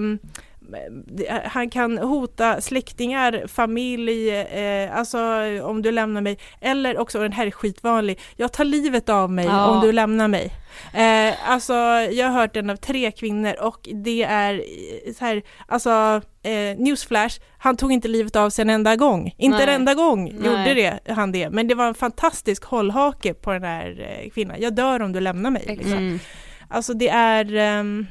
[1.43, 5.19] han kan hota släktingar, familj, eh, alltså
[5.63, 6.37] om du lämnar mig.
[6.61, 9.65] Eller också, den här är skitvanlig, jag tar livet av mig ja.
[9.65, 10.51] om du lämnar mig.
[10.93, 11.73] Eh, alltså
[12.11, 16.77] jag har hört den av tre kvinnor och det är eh, så här, alltså eh,
[16.77, 19.33] newsflash, han tog inte livet av sig en enda gång.
[19.37, 19.67] Inte Nej.
[19.67, 20.51] en enda gång Nej.
[20.51, 24.57] gjorde det, han det, men det var en fantastisk hållhake på den här eh, kvinnan.
[24.59, 25.63] Jag dör om du lämnar mig.
[25.67, 25.93] Liksom.
[25.93, 26.19] Mm.
[26.67, 28.07] Alltså det är um,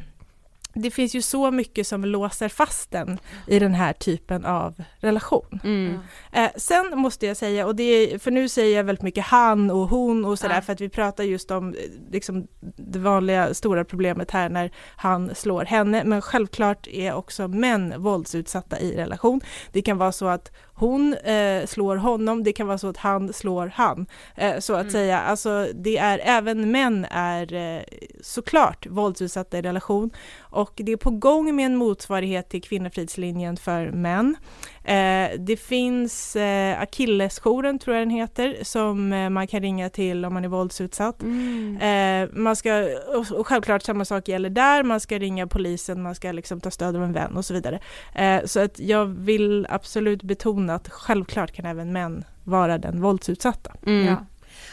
[0.74, 5.60] det finns ju så mycket som låser fast den i den här typen av relation.
[5.64, 5.98] Mm.
[6.32, 9.70] Eh, sen måste jag säga, och det är, för nu säger jag väldigt mycket han
[9.70, 10.60] och hon och sådär ja.
[10.60, 11.74] för att vi pratar just om
[12.10, 12.46] liksom,
[12.76, 18.80] det vanliga stora problemet här när han slår henne, men självklart är också män våldsutsatta
[18.80, 19.40] i relation.
[19.72, 23.32] Det kan vara så att hon eh, slår honom, det kan vara så att han
[23.32, 24.06] slår han.
[24.36, 24.92] Eh, så att mm.
[24.92, 27.82] säga, alltså det är, även män är eh,
[28.20, 33.90] såklart våldsutsatta i relation och det är på gång med en motsvarighet till Kvinnofridslinjen för
[33.90, 34.36] män.
[34.84, 40.24] Eh, det finns eh, Akillesjouren tror jag den heter som eh, man kan ringa till
[40.24, 41.22] om man är våldsutsatt.
[41.22, 41.76] Mm.
[41.76, 46.14] Eh, man ska, och, och självklart samma sak gäller där, man ska ringa polisen, man
[46.14, 47.80] ska liksom ta stöd av en vän och så vidare.
[48.14, 53.72] Eh, så att jag vill absolut betona att självklart kan även män vara den våldsutsatta.
[53.86, 54.06] Mm.
[54.06, 54.16] Ja.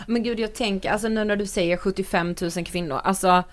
[0.08, 3.44] Men gud jag tänker, alltså nu när du säger 75 000 kvinnor, alltså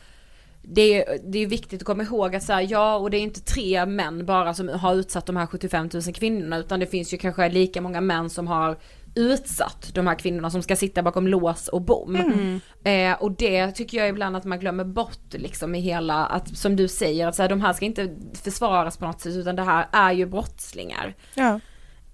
[0.71, 3.21] det är, det är viktigt att komma ihåg att så här, ja och det är
[3.21, 7.15] inte tre män bara som har utsatt de här 75 000 kvinnorna utan det finns
[7.15, 8.79] ju kanske lika många män som har
[9.15, 12.17] utsatt de här kvinnorna som ska sitta bakom lås och bom.
[12.17, 12.61] Mm.
[12.85, 16.77] Eh, och det tycker jag ibland att man glömmer bort liksom i hela, att som
[16.77, 19.63] du säger, att så här, de här ska inte försvaras på något sätt utan det
[19.63, 21.15] här är ju brottslingar.
[21.35, 21.61] Ja.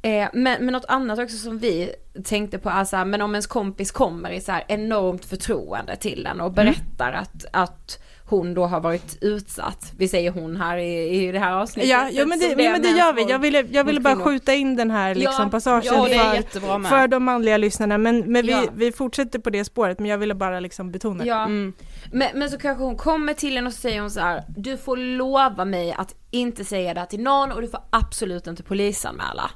[0.02, 1.94] Eh, men, men något annat också som vi
[2.24, 5.96] tänkte på är så här, men om ens kompis kommer i så här enormt förtroende
[5.96, 7.20] till en och berättar mm.
[7.22, 9.92] att, att hon då har varit utsatt.
[9.98, 11.90] Vi säger hon här i, i det här avsnittet.
[11.90, 13.22] Ja, ja men, det, men det gör vi.
[13.22, 17.08] Jag ville, jag ville bara skjuta in den här liksom, ja, passagen ja, för, för
[17.08, 17.98] de manliga lyssnarna.
[17.98, 18.60] Men, men ja.
[18.60, 21.44] vi, vi fortsätter på det spåret, men jag ville bara liksom betona ja.
[21.44, 21.72] Mm.
[22.12, 24.76] Men, men så kanske hon kommer till en och så säger hon så här, du
[24.76, 28.62] får lova mig att inte säga det här till någon och du får absolut inte
[28.62, 29.50] polisanmäla.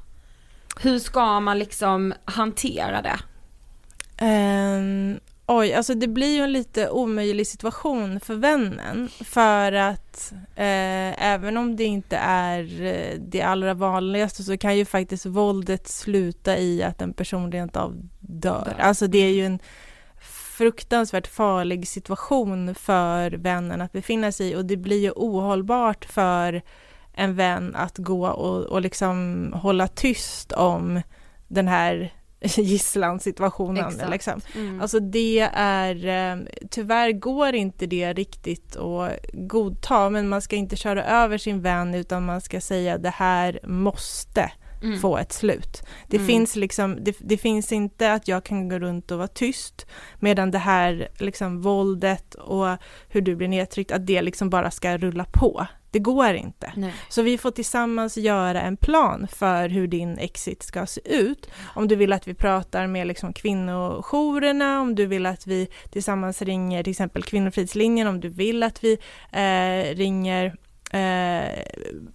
[0.80, 3.18] Hur ska man liksom hantera det?
[4.20, 9.08] Um, Oj, alltså det blir ju en lite omöjlig situation för vännen.
[9.08, 14.84] För att eh, även om det inte är eh, det allra vanligaste så kan ju
[14.84, 18.74] faktiskt våldet sluta i att en person rent av dör.
[18.78, 19.58] Alltså det är ju en
[20.56, 24.56] fruktansvärt farlig situation för vännen att befinna sig i.
[24.56, 26.62] Och det blir ju ohållbart för
[27.14, 31.02] en vän att gå och, och liksom hålla tyst om
[31.48, 32.17] den här
[32.56, 33.92] gisslansituationen.
[34.10, 34.40] Liksom.
[34.54, 34.80] Mm.
[34.80, 40.76] Alltså det är, eh, tyvärr går inte det riktigt att godta, men man ska inte
[40.76, 44.50] köra över sin vän utan man ska säga det här måste
[44.82, 45.00] mm.
[45.00, 45.82] få ett slut.
[46.06, 46.26] Det, mm.
[46.26, 49.86] finns liksom, det, det, finns inte att jag kan gå runt och vara tyst
[50.18, 52.66] medan det här liksom våldet och
[53.08, 55.66] hur du blir nedtryckt, att det liksom bara ska rulla på.
[55.90, 56.72] Det går inte.
[56.76, 56.94] Nej.
[57.08, 61.50] Så vi får tillsammans göra en plan för hur din exit ska se ut.
[61.74, 66.42] Om du vill att vi pratar med liksom kvinnojourerna, om du vill att vi tillsammans
[66.42, 68.98] ringer till exempel Kvinnofridslinjen, om du vill att vi
[69.32, 70.56] eh, ringer
[70.92, 71.62] eh,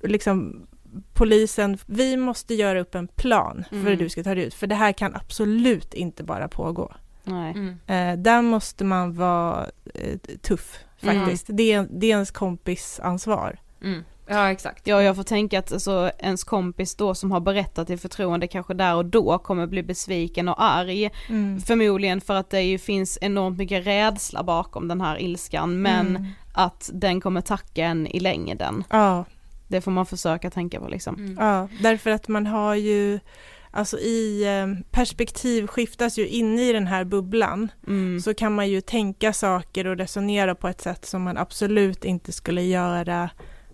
[0.03, 0.67] liksom
[1.13, 3.88] polisen, vi måste göra upp en plan för mm.
[3.88, 6.93] hur du ska ta dig ut, för det här kan absolut inte bara pågå.
[7.26, 7.67] Mm.
[7.88, 11.15] Eh, där måste man vara eh, tuff mm.
[11.15, 11.49] faktiskt.
[11.49, 11.57] Mm.
[11.57, 13.59] Det, är, det är ens kompis ansvar.
[13.84, 14.03] Mm.
[14.27, 14.88] Ja exakt.
[14.88, 18.73] Ja jag får tänka att alltså, ens kompis då som har berättat i förtroende kanske
[18.73, 21.09] där och då kommer bli besviken och arg.
[21.29, 21.61] Mm.
[21.61, 26.27] Förmodligen för att det ju finns enormt mycket rädsla bakom den här ilskan men mm.
[26.53, 28.84] att den kommer tacka en i längden.
[28.89, 29.25] Ja.
[29.67, 31.15] Det får man försöka tänka på liksom.
[31.15, 31.38] Mm.
[31.39, 33.19] Ja, därför att man har ju
[33.75, 38.19] Alltså i eh, perspektiv skiftas ju inne i den här bubblan mm.
[38.19, 42.31] så kan man ju tänka saker och resonera på ett sätt som man absolut inte
[42.31, 43.29] skulle göra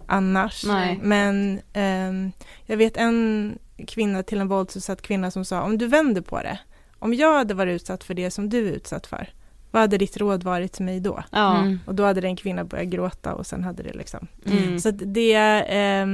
[0.10, 0.66] annars.
[0.66, 0.99] Nej.
[1.01, 2.32] Men eh,
[2.66, 3.57] jag vet en
[3.88, 6.60] kvinna till en våldsutsatt kvinna som sa om du vänder på det,
[6.99, 9.30] om jag hade varit utsatt för det som du är utsatt för,
[9.72, 11.24] vad hade ditt råd varit till mig då?
[11.32, 11.57] Ja.
[11.57, 11.80] Mm.
[11.86, 14.28] Och då hade den kvinnan börjat gråta och sen hade det liksom.
[14.45, 14.80] Mm.
[14.80, 16.05] Så det, eh,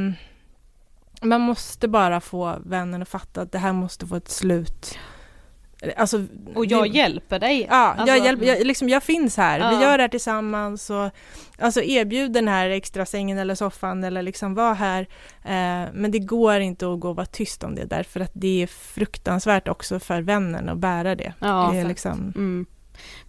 [1.21, 4.97] man måste bara få vännen att fatta att det här måste få ett slut.
[5.97, 6.25] Alltså,
[6.55, 7.67] och jag det, hjälper dig.
[7.69, 9.69] Ja, alltså, jag, hjälper, jag, liksom, jag finns här, ja.
[9.69, 11.09] vi gör det här tillsammans och
[11.59, 15.01] alltså erbjud den här extra sängen eller soffan eller liksom var här.
[15.43, 18.63] Eh, men det går inte att gå och vara tyst om det därför att det
[18.63, 21.33] är fruktansvärt också för vännen att bära det.
[21.39, 22.65] Ja, det är liksom, mm.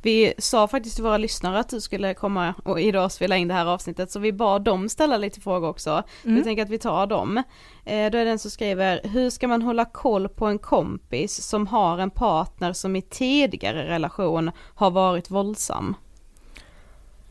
[0.03, 3.55] Vi sa faktiskt till våra lyssnare att du skulle komma och idag spela in det
[3.55, 6.03] här avsnittet så vi bad dem ställa lite frågor också.
[6.25, 6.37] Mm.
[6.37, 7.37] Jag tänker att vi tar dem.
[7.37, 7.43] Eh,
[7.85, 11.67] då är det den som skriver, hur ska man hålla koll på en kompis som
[11.67, 15.95] har en partner som i tidigare relation har varit våldsam?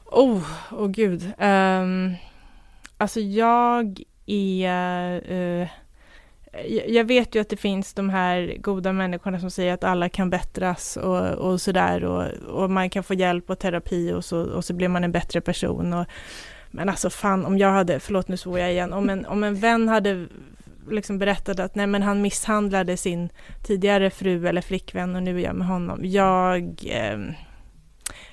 [0.05, 1.31] Oh, oh gud.
[1.39, 2.15] Um,
[2.97, 5.67] alltså jag är uh,
[6.88, 10.30] jag vet ju att det finns de här goda människorna som säger att alla kan
[10.30, 14.66] bättras och, och sådär och, och man kan få hjälp och terapi och så, och
[14.66, 15.93] så blir man en bättre person.
[15.93, 16.06] Och,
[16.72, 19.56] men alltså fan om jag hade, förlåt nu svor jag igen, om en, om en
[19.56, 20.28] vän hade
[20.89, 23.30] liksom berättat att nej men han misshandlade sin
[23.64, 25.99] tidigare fru eller flickvän och nu är jag med honom.
[26.03, 27.20] Jag, eh,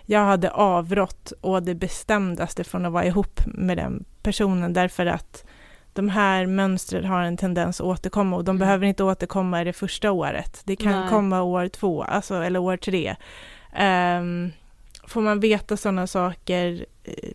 [0.06, 5.44] jag hade avrått och det bestämdaste från att vara ihop med den personen därför att
[5.92, 8.58] de här mönstren har en tendens att återkomma och de mm.
[8.58, 10.60] behöver inte återkomma i det första året.
[10.64, 11.08] Det kan Nej.
[11.08, 13.16] komma år två, alltså, eller år tre.
[13.80, 14.52] Um,
[15.06, 17.30] får man veta sådana saker, eh,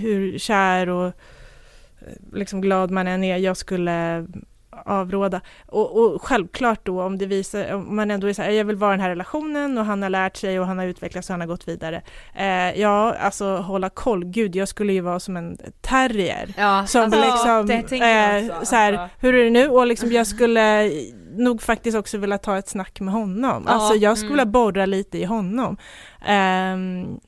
[0.00, 1.12] hur kär och eh,
[2.32, 4.26] liksom glad man än är, jag skulle
[4.86, 5.40] avråda.
[5.66, 8.76] Och, och, självklart då om det visar, om man ändå är så här, jag vill
[8.76, 11.32] vara i den här relationen och han har lärt sig och han har utvecklats och
[11.32, 12.02] han har gått vidare.
[12.34, 16.54] Eh, ja, alltså hålla koll, gud jag skulle ju vara som en terrier.
[16.56, 19.16] Ja, som alltså, liksom, eh, så här, alltså.
[19.20, 19.68] hur är det nu?
[19.68, 20.90] Och liksom jag skulle
[21.36, 23.64] nog faktiskt också vilja ta ett snack med honom.
[23.66, 24.52] Ja, alltså jag skulle mm.
[24.52, 25.76] borra lite i honom.
[26.28, 27.20] Um,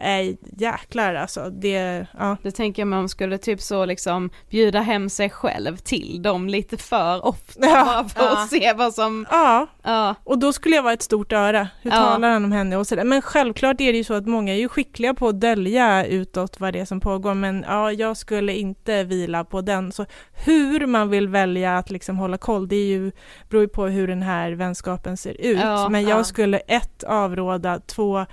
[0.00, 2.36] äh, jäklar alltså, det, ja.
[2.42, 6.76] Det tänker jag man skulle typ så liksom bjuda hem sig själv till dem lite
[6.76, 7.84] för ofta ja.
[7.84, 8.42] bara för ja.
[8.42, 9.26] att se vad som...
[9.30, 9.66] Ja.
[9.82, 11.68] ja, och då skulle jag vara ett stort öra.
[11.82, 13.04] Hur talar han om henne och sådär.
[13.04, 16.60] Men självklart är det ju så att många är ju skickliga på att dölja utåt
[16.60, 19.92] vad det är som pågår, men ja, jag skulle inte vila på den.
[19.92, 23.12] Så hur man vill välja att liksom hålla koll, det är ju,
[23.48, 25.90] beror ju på hur den här vänskapen ser ut.
[25.90, 28.26] men jag skulle ett, avråda, två,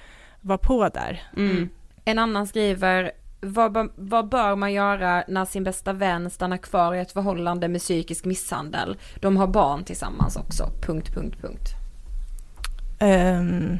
[0.47, 1.23] vara på där.
[1.37, 1.69] Mm.
[2.05, 6.99] En annan skriver, vad, vad bör man göra när sin bästa vän stannar kvar i
[6.99, 8.97] ett förhållande med psykisk misshandel?
[9.21, 11.69] De har barn tillsammans också, punkt, punkt, punkt.
[13.01, 13.77] Um,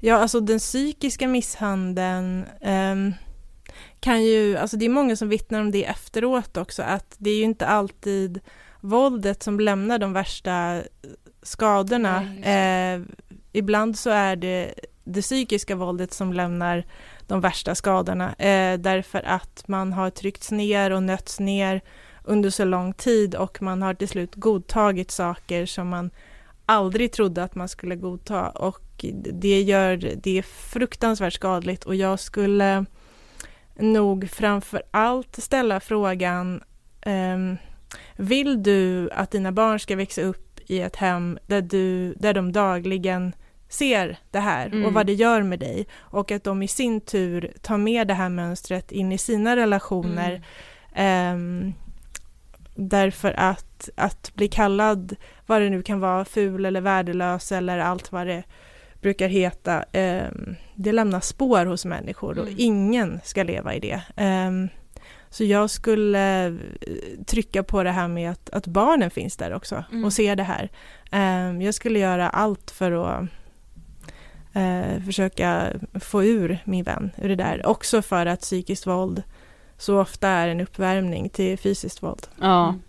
[0.00, 3.14] ja, alltså den psykiska misshandeln um,
[4.00, 7.36] kan ju, alltså det är många som vittnar om det efteråt också, att det är
[7.36, 8.40] ju inte alltid
[8.80, 10.82] våldet som lämnar de värsta
[11.42, 12.20] skadorna.
[12.20, 13.02] Nej, eh,
[13.52, 14.74] ibland så är det
[15.04, 16.84] det psykiska våldet som lämnar
[17.26, 21.80] de värsta skadorna eh, därför att man har tryckts ner och nötts ner
[22.24, 26.10] under så lång tid och man har till slut godtagit saker som man
[26.66, 28.48] aldrig trodde att man skulle godta.
[28.48, 32.84] Och det gör det är fruktansvärt skadligt och jag skulle
[33.78, 36.62] nog framför allt ställa frågan
[37.00, 37.38] eh,
[38.16, 42.52] vill du att dina barn ska växa upp i ett hem där, du, där de
[42.52, 43.32] dagligen
[43.70, 44.86] ser det här mm.
[44.86, 48.14] och vad det gör med dig och att de i sin tur tar med det
[48.14, 50.42] här mönstret in i sina relationer.
[50.94, 51.34] Mm.
[51.34, 51.74] Um,
[52.74, 55.16] därför att, att bli kallad
[55.46, 58.42] vad det nu kan vara, ful eller värdelös eller allt vad det
[59.00, 60.28] brukar heta, eh,
[60.74, 62.54] det lämnar spår hos människor och mm.
[62.58, 64.02] ingen ska leva i det.
[64.16, 64.50] Eh,
[65.30, 66.54] så jag skulle eh,
[67.26, 70.04] trycka på det här med att, att barnen finns där också mm.
[70.04, 70.70] och ser det här.
[71.60, 73.28] Jag skulle göra allt för att
[74.52, 77.66] eh, försöka få ur min vän ur det där.
[77.66, 79.22] Också för att psykiskt våld
[79.78, 82.26] så ofta är en uppvärmning till fysiskt våld.
[82.40, 82.68] Ja.
[82.68, 82.82] Mm.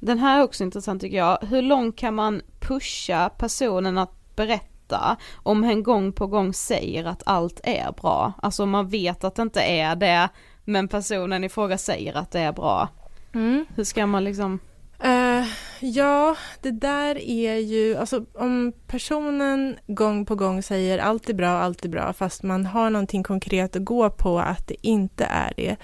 [0.00, 1.38] Den här är också intressant tycker jag.
[1.42, 7.22] Hur långt kan man pusha personen att berätta om hen gång på gång säger att
[7.26, 8.32] allt är bra?
[8.42, 10.28] Alltså man vet att det inte är det,
[10.64, 12.88] men personen i fråga säger att det är bra.
[13.34, 13.66] Mm.
[13.74, 14.58] Hur ska man liksom?
[15.38, 15.46] Uh,
[15.80, 21.50] ja, det där är ju, alltså om personen gång på gång säger allt är bra,
[21.50, 25.52] allt är bra, fast man har någonting konkret att gå på att det inte är
[25.56, 25.76] det,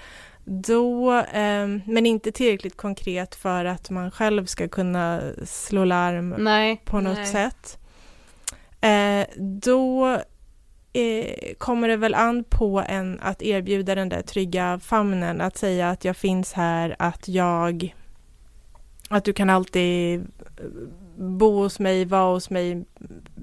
[0.45, 6.81] då, eh, men inte tillräckligt konkret för att man själv ska kunna slå larm nej,
[6.85, 7.25] på något nej.
[7.25, 7.79] sätt.
[8.81, 10.07] Eh, då
[10.93, 15.89] eh, kommer det väl an på en att erbjuda den där trygga famnen, att säga
[15.89, 17.95] att jag finns här, att jag,
[19.09, 20.27] att du kan alltid
[21.17, 22.85] bo hos mig, vara hos mig,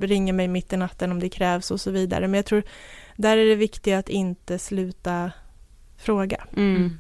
[0.01, 2.29] ringa mig mitt i natten om det krävs och så vidare.
[2.29, 2.63] Men jag tror
[3.17, 5.33] där är det viktigt att inte sluta
[5.97, 6.47] fråga.
[6.57, 6.77] Mm.
[6.77, 6.99] mm.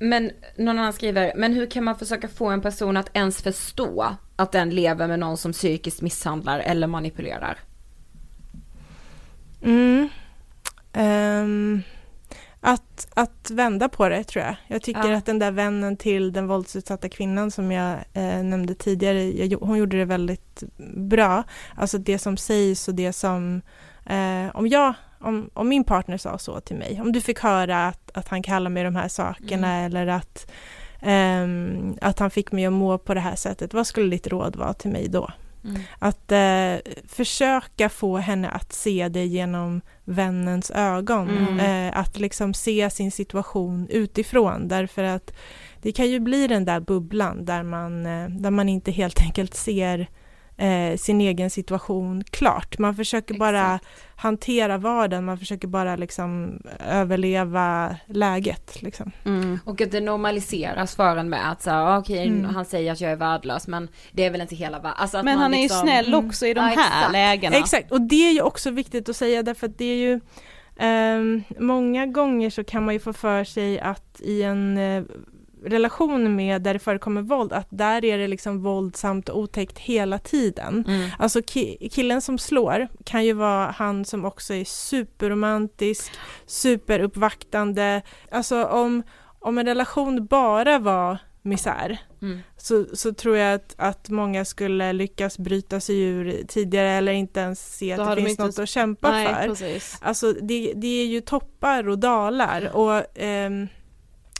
[0.00, 4.16] Men någon annan skriver, men hur kan man försöka få en person att ens förstå
[4.36, 7.58] att den lever med någon som psykiskt misshandlar eller manipulerar?
[9.62, 10.08] Mm.
[10.92, 11.82] Um,
[12.60, 14.56] att, att vända på det tror jag.
[14.66, 15.16] Jag tycker ja.
[15.16, 19.78] att den där vännen till den våldsutsatta kvinnan som jag eh, nämnde tidigare, jag, hon
[19.78, 20.62] gjorde det väldigt
[20.96, 21.44] bra.
[21.76, 23.62] Alltså det som sägs och det som,
[24.06, 27.88] eh, om jag om, om min partner sa så till mig, om du fick höra
[27.88, 29.86] att, att han kallar mig de här sakerna mm.
[29.86, 30.50] eller att,
[31.02, 34.56] um, att han fick mig att må på det här sättet, vad skulle ditt råd
[34.56, 35.30] vara till mig då?
[35.64, 35.80] Mm.
[35.98, 41.88] Att uh, försöka få henne att se det genom vännens ögon, mm.
[41.88, 45.32] uh, att liksom se sin situation utifrån, därför att
[45.82, 49.54] det kan ju bli den där bubblan där man, uh, där man inte helt enkelt
[49.54, 50.08] ser
[50.58, 52.78] eh, sin egen situation klart.
[52.78, 53.38] Man försöker Exakt.
[53.38, 53.80] bara
[54.16, 58.82] hantera vardagen, man försöker bara liksom överleva läget.
[58.82, 59.12] Liksom.
[59.24, 59.58] Mm.
[59.64, 62.54] Och att det normaliseras för en med att så ah, okej, okay, mm.
[62.54, 64.96] han säger att jag är värdelös men det är väl inte hela världen.
[64.96, 66.26] Alltså men han liksom, är ju snäll mm.
[66.26, 67.56] också i de ja, här lägena.
[67.56, 70.20] Exakt, och det är ju också viktigt att säga därför att det är ju
[70.80, 75.04] Um, många gånger så kan man ju få för sig att i en uh,
[75.64, 80.18] relation med där det förekommer våld, att där är det liksom våldsamt och otäckt hela
[80.18, 80.84] tiden.
[80.88, 81.10] Mm.
[81.18, 86.12] Alltså ki killen som slår kan ju vara han som också är superromantisk,
[86.46, 88.02] superuppvaktande.
[88.30, 89.02] Alltså om,
[89.38, 92.40] om en relation bara var misär mm.
[92.56, 97.40] så, så tror jag att, att många skulle lyckas bryta sig ur tidigare eller inte
[97.40, 99.48] ens se att det finns något att kämpa Nej, för.
[99.48, 99.98] Precis.
[100.00, 103.68] Alltså det, det är ju toppar och dalar och um,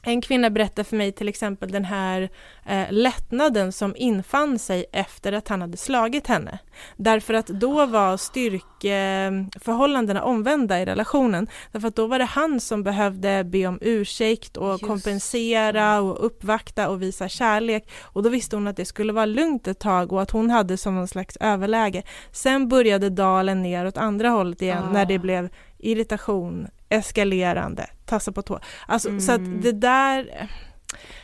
[0.02, 2.28] en kvinna berättade för mig till exempel den här
[2.66, 6.58] eh, lättnaden som infann sig efter att han hade slagit henne.
[6.96, 11.48] Därför att då var styrkeförhållandena omvända i relationen.
[11.72, 14.84] Därför att då var det han som behövde be om ursäkt och Just.
[14.84, 17.90] kompensera och uppvakta och visa kärlek.
[18.02, 20.76] Och då visste hon att det skulle vara lugnt ett tag och att hon hade
[20.76, 22.02] som någon slags överläge.
[22.32, 24.92] Sen började dalen ner åt andra hållet igen ah.
[24.92, 28.60] när det blev irritation, eskalerande, tassa på tå.
[28.86, 29.20] Alltså mm.
[29.20, 29.60] så att mm.
[29.60, 30.48] det där,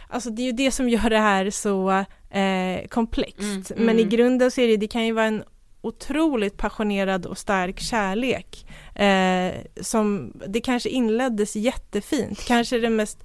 [0.09, 1.91] alltså det är ju det som gör det här så
[2.31, 3.71] eh, komplext.
[3.71, 3.87] Mm.
[3.87, 4.09] Men i mm.
[4.09, 5.45] grunden så är det, det kan ju vara en
[5.81, 8.67] otroligt passionerad och stark kärlek.
[8.95, 13.25] Eh, som, det kanske inleddes jättefint, kanske det mest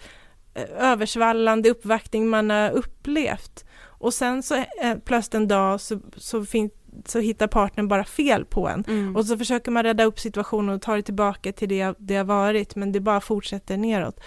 [0.54, 3.66] eh, översvallande uppvaktning man har upplevt.
[4.00, 6.70] Och sen så eh, plötsligt en dag så, så, fin,
[7.06, 8.84] så hittar partnern bara fel på en.
[8.88, 9.16] Mm.
[9.16, 12.24] Och så försöker man rädda upp situationen och ta det tillbaka till det det har
[12.24, 14.20] varit, men det bara fortsätter neråt.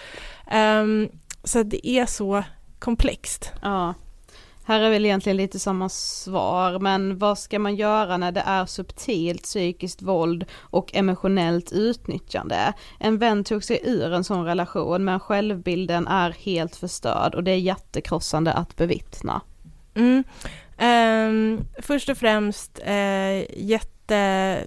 [0.53, 1.09] Um,
[1.43, 2.43] så det är så
[2.79, 3.51] komplext.
[3.61, 3.93] Ja.
[4.65, 8.65] Här är väl egentligen lite samma svar, men vad ska man göra när det är
[8.65, 12.73] subtilt psykiskt våld och emotionellt utnyttjande?
[12.99, 17.51] En vän tog sig ur en sån relation men självbilden är helt förstörd och det
[17.51, 19.41] är jättekrossande att bevittna.
[19.95, 20.23] Mm.
[20.77, 24.63] Um, först och främst uh, jätte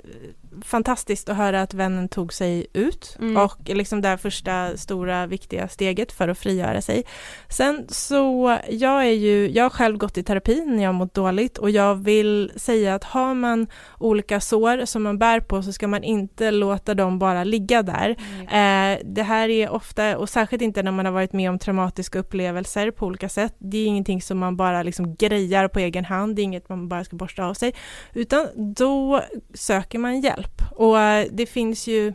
[0.64, 3.36] fantastiskt att höra att vännen tog sig ut Mm.
[3.36, 7.04] och liksom det här första stora viktiga steget för att frigöra sig.
[7.48, 11.58] Sen så, jag är ju, jag har själv gått i terapi när jag mått dåligt
[11.58, 13.66] och jag vill säga att har man
[13.98, 18.10] olika sår som man bär på så ska man inte låta dem bara ligga där.
[18.40, 22.18] Eh, det här är ofta, och särskilt inte när man har varit med om traumatiska
[22.18, 26.36] upplevelser på olika sätt, det är ingenting som man bara liksom grejar på egen hand,
[26.36, 27.74] det är inget man bara ska borsta av sig,
[28.14, 28.46] utan
[28.76, 29.22] då
[29.54, 30.45] söker man hjälp.
[30.70, 32.14] Och eh, det finns ju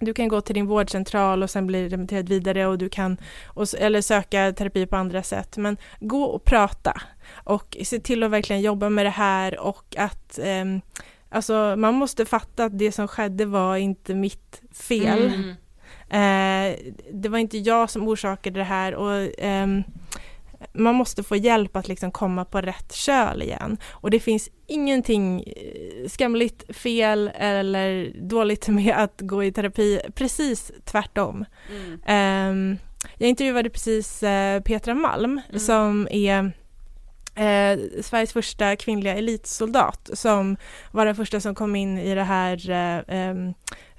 [0.00, 3.16] du kan gå till din vårdcentral och sen bli remitterad vidare och du kan,
[3.46, 7.02] och, eller söka terapi på andra sätt, men gå och prata
[7.34, 10.80] och se till att verkligen jobba med det här och att ehm,
[11.28, 15.26] Alltså man måste fatta att det som skedde var inte mitt fel.
[15.26, 15.50] Mm.
[16.08, 16.78] Eh,
[17.12, 19.84] det var inte jag som orsakade det här och ehm,
[20.72, 23.76] man måste få hjälp att liksom komma på rätt köl igen.
[23.90, 30.72] Och det finns ingenting eh, skamligt, fel eller dåligt med att gå i terapi, precis
[30.84, 31.44] tvärtom.
[31.70, 32.00] Mm.
[32.06, 32.78] Ehm,
[33.18, 35.60] jag intervjuade precis eh, Petra Malm Mm.
[35.60, 36.52] som är
[37.36, 40.56] eh, Sveriges första kvinnliga elitsoldat som
[40.90, 43.54] var den första som kom in i det här eh, em,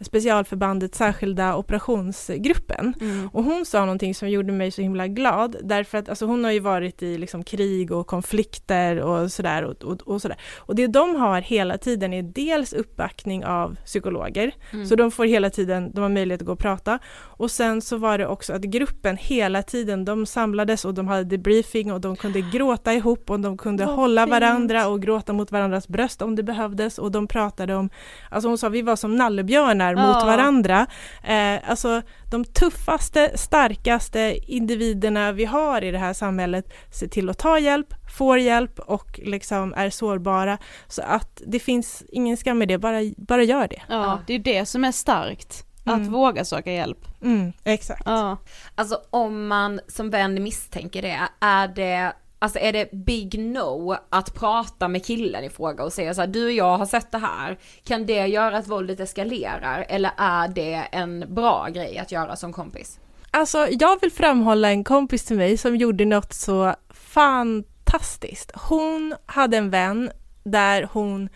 [0.06, 2.93] specialförbandet särskilda operationsgruppen.
[3.02, 3.30] Mm.
[3.34, 6.52] Och hon sa någonting som gjorde mig så himla glad därför att alltså, hon har
[6.52, 10.38] ju varit i liksom, krig och konflikter och sådär och, och, och sådär.
[10.58, 14.86] Och det de har hela tiden är dels uppbackning av psykologer, Mm.
[14.86, 17.00] så de får hela tiden, de har möjlighet att gå och prata.
[17.18, 21.24] Och sen så var det också att gruppen hela tiden, de samlades och de hade
[21.24, 24.32] debriefing och de kunde gråta ihop och de kunde Vad hålla fint.
[24.32, 27.89] varandra och gråta mot varandras bröst om det behövdes och de pratade om,
[28.32, 30.25] alltså hon sa vi var som nallebjörnar mot Ja.
[30.25, 30.88] varandra.
[31.23, 37.38] Eh, alltså de tuffaste, starkaste individerna vi har i det här samhället ser till att
[37.38, 40.57] ta hjälp, får hjälp och liksom är sårbara.
[40.88, 43.81] Så att det finns ingen skam i det, bara, bara gör det.
[43.89, 45.63] Ja, det är det som är starkt.
[45.85, 46.11] Att Mm.
[46.11, 46.97] våga söka hjälp.
[47.23, 48.01] Mm, exakt.
[48.05, 48.38] Ja.
[48.75, 54.33] Alltså om man som vän misstänker det, är det Alltså är det big no att
[54.33, 57.17] prata med killen i fråga och säga så här, du och jag har sett det
[57.17, 62.35] här, kan det göra att våldet eskalerar eller är det en bra grej att göra
[62.35, 62.99] som kompis?
[63.31, 68.51] Alltså jag vill framhålla en kompis till mig som gjorde något så fantastiskt.
[68.55, 70.11] Hon hade en vän
[70.43, 71.29] där hon,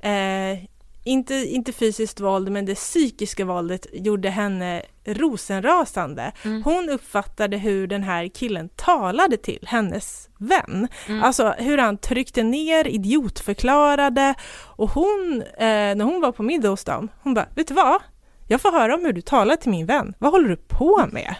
[0.00, 0.64] eh,
[1.04, 6.32] inte, inte fysiskt våld, men det psykiska våldet gjorde henne rosenrasande.
[6.64, 10.88] Hon uppfattade hur den här killen talade till hennes vän.
[11.22, 14.34] Alltså hur han tryckte ner, idiotförklarade
[14.76, 18.02] och hon, eh, när hon var på middag hos dem, hon bara, vet du vad?
[18.48, 20.14] Jag får höra om hur du talar till min vän.
[20.18, 21.34] Vad håller du på med?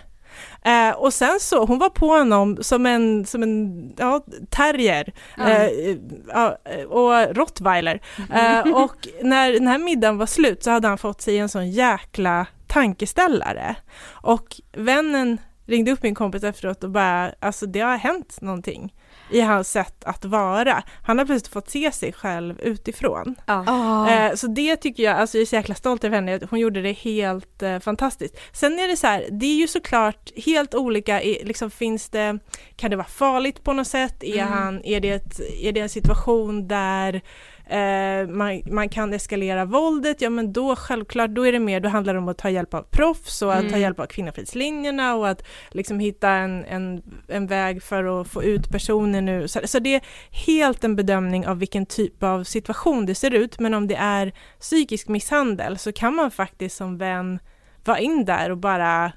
[0.64, 5.96] Eh, och sen så, hon var på honom som en, som en ja, terrier eh,
[6.28, 6.56] ja,
[6.88, 8.00] och rottweiler.
[8.34, 11.70] Eh, och när den här middagen var slut så hade han fått sig en sån
[11.70, 13.76] jäkla tankeställare.
[14.22, 18.94] Och vännen ringde upp min kompis efteråt och bara, alltså det har hänt någonting
[19.30, 20.82] i hans sätt att vara.
[21.02, 23.34] Han har plötsligt fått se sig själv utifrån.
[23.46, 24.10] Ah.
[24.10, 26.82] Eh, så det tycker jag, alltså jag är så jäkla stolt över henne, hon gjorde
[26.82, 28.36] det helt eh, fantastiskt.
[28.52, 32.38] Sen är det så här, det är ju såklart helt olika, liksom finns det,
[32.76, 34.24] kan det vara farligt på något sätt?
[34.24, 37.22] Är, han, är, det, ett, är det en situation där
[37.66, 41.88] eh, man, man kan eskalera våldet, ja men då självklart, då är det mer, då
[41.88, 45.28] handlar det om att ta hjälp av proffs och att ta hjälp av kvinnofridslinjerna och
[45.28, 49.48] att liksom hitta en, en, en väg för att få ut personer nu.
[49.48, 50.00] Så, så det är
[50.46, 54.32] helt en bedömning av vilken typ av situation det ser ut, men om det är
[54.60, 57.38] psykisk misshandel så kan man faktiskt som vän
[57.84, 59.12] vara in där och bara,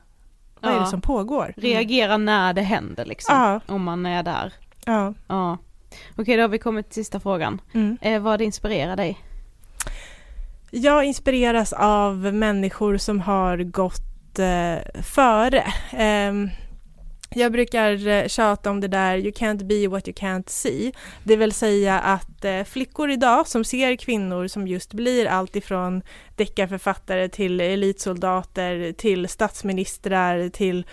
[0.61, 0.81] vad är Ja.
[0.81, 1.53] det som pågår?
[1.57, 3.35] Reagera när det händer liksom.
[3.35, 3.59] Ja.
[3.73, 4.53] Om man är där.
[4.85, 5.13] Ja.
[5.27, 5.57] Ja.
[6.15, 7.61] Okej, då har vi kommit till sista frågan.
[7.73, 7.97] Mm.
[8.01, 9.17] Eh, vad inspirerar dig?
[10.71, 15.63] Jag inspireras av människor som har gått eh, före.
[15.91, 16.49] Ehm,
[17.35, 20.91] jag brukar eh, tjata om det där you can't be what you can't see.
[21.23, 26.01] Det vill säga att eh, flickor idag som ser kvinnor som just blir allt ifrån
[26.35, 30.85] deckarförfattare till elitsoldater till statsministrar till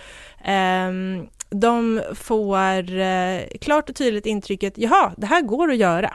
[0.45, 6.15] ehm, de får eh, klart och tydligt intrycket, jaha, det här går att göra.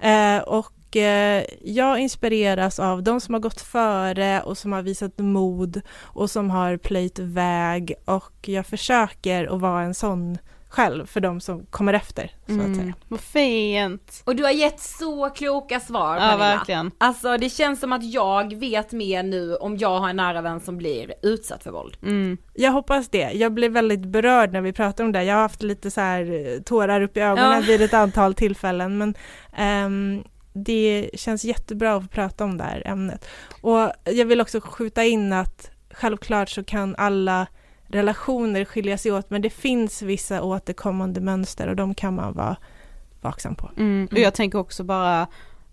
[0.00, 5.18] Eh, och eh, jag inspireras av de som har gått före och som har visat
[5.18, 10.38] mod och som har plöjt väg och jag försöker att vara en sån
[10.68, 12.94] själv för de som kommer efter, så att säga.
[13.08, 14.22] Vad fint!
[14.24, 16.38] Och du har gett så kloka svar Ja, Pernilla.
[16.38, 16.90] verkligen.
[16.98, 20.60] Alltså det känns som att jag vet mer nu om jag har en nära vän
[20.60, 21.96] som blir utsatt för våld.
[22.02, 22.38] Mm.
[22.54, 23.30] Jag hoppas det.
[23.32, 25.22] Jag blev väldigt berörd när vi pratade om det.
[25.24, 27.66] Jag har haft lite så här eh, tårar upp i ögonen Ja.
[27.66, 29.14] vid ett antal tillfällen men
[29.56, 33.24] ehm, det känns jättebra att få prata om det här ämnet.
[33.60, 37.46] Och jag vill också skjuta in att självklart så kan alla
[37.88, 42.56] relationer skilja sig åt, men det finns vissa återkommande mönster och de kan man vara
[43.20, 43.70] vaksam på.
[43.76, 44.08] Mm.
[44.12, 45.26] Och jag tänker också bara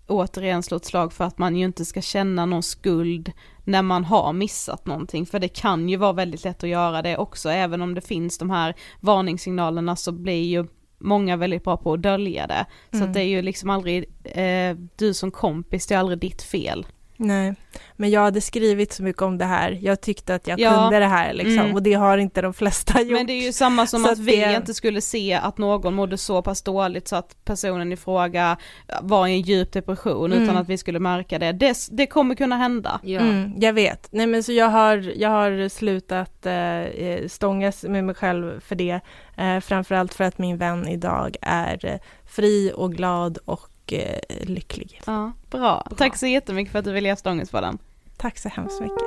[0.06, 3.32] återigen slå ett slag för att man ju inte ska känna någon skuld
[3.64, 7.16] när man har missat någonting, för det kan ju vara väldigt lätt att göra det
[7.16, 10.66] också, även om det finns de här varningssignalerna så blir ju
[10.98, 12.66] många väldigt bra på att dölja det.
[12.90, 13.08] Så Mm.
[13.08, 16.86] att det är ju liksom aldrig, eh, du som kompis, det är aldrig ditt fel.
[17.16, 17.54] Nej,
[17.96, 19.78] men jag hade skrivit så mycket om det här.
[19.82, 20.70] Jag tyckte att jag Ja.
[20.74, 21.74] kunde det här liksom Mm.
[21.74, 23.12] och det har inte de flesta gjort.
[23.12, 25.58] Men det är ju samma som Så att att vi det- inte skulle se att
[25.58, 28.56] någon mådde så pass dåligt så att personen i fråga
[29.02, 30.44] var i en djup depression Mm.
[30.44, 31.52] utan att vi skulle märka det.
[31.52, 33.00] Det, det kommer kunna hända.
[33.04, 34.08] Mm, jag vet.
[34.10, 39.00] Nej men så jag har, jag har slutat eh, stångas med mig själv för det.
[39.36, 43.60] Eh, framförallt för att min vän idag är eh, fri och glad och
[43.92, 45.00] eh, lycklig.
[45.06, 45.86] Ja, bra.
[45.96, 47.78] Tack så jättemycket för att du ville ge stångens på den.
[48.16, 49.02] Tack så hemskt mycket.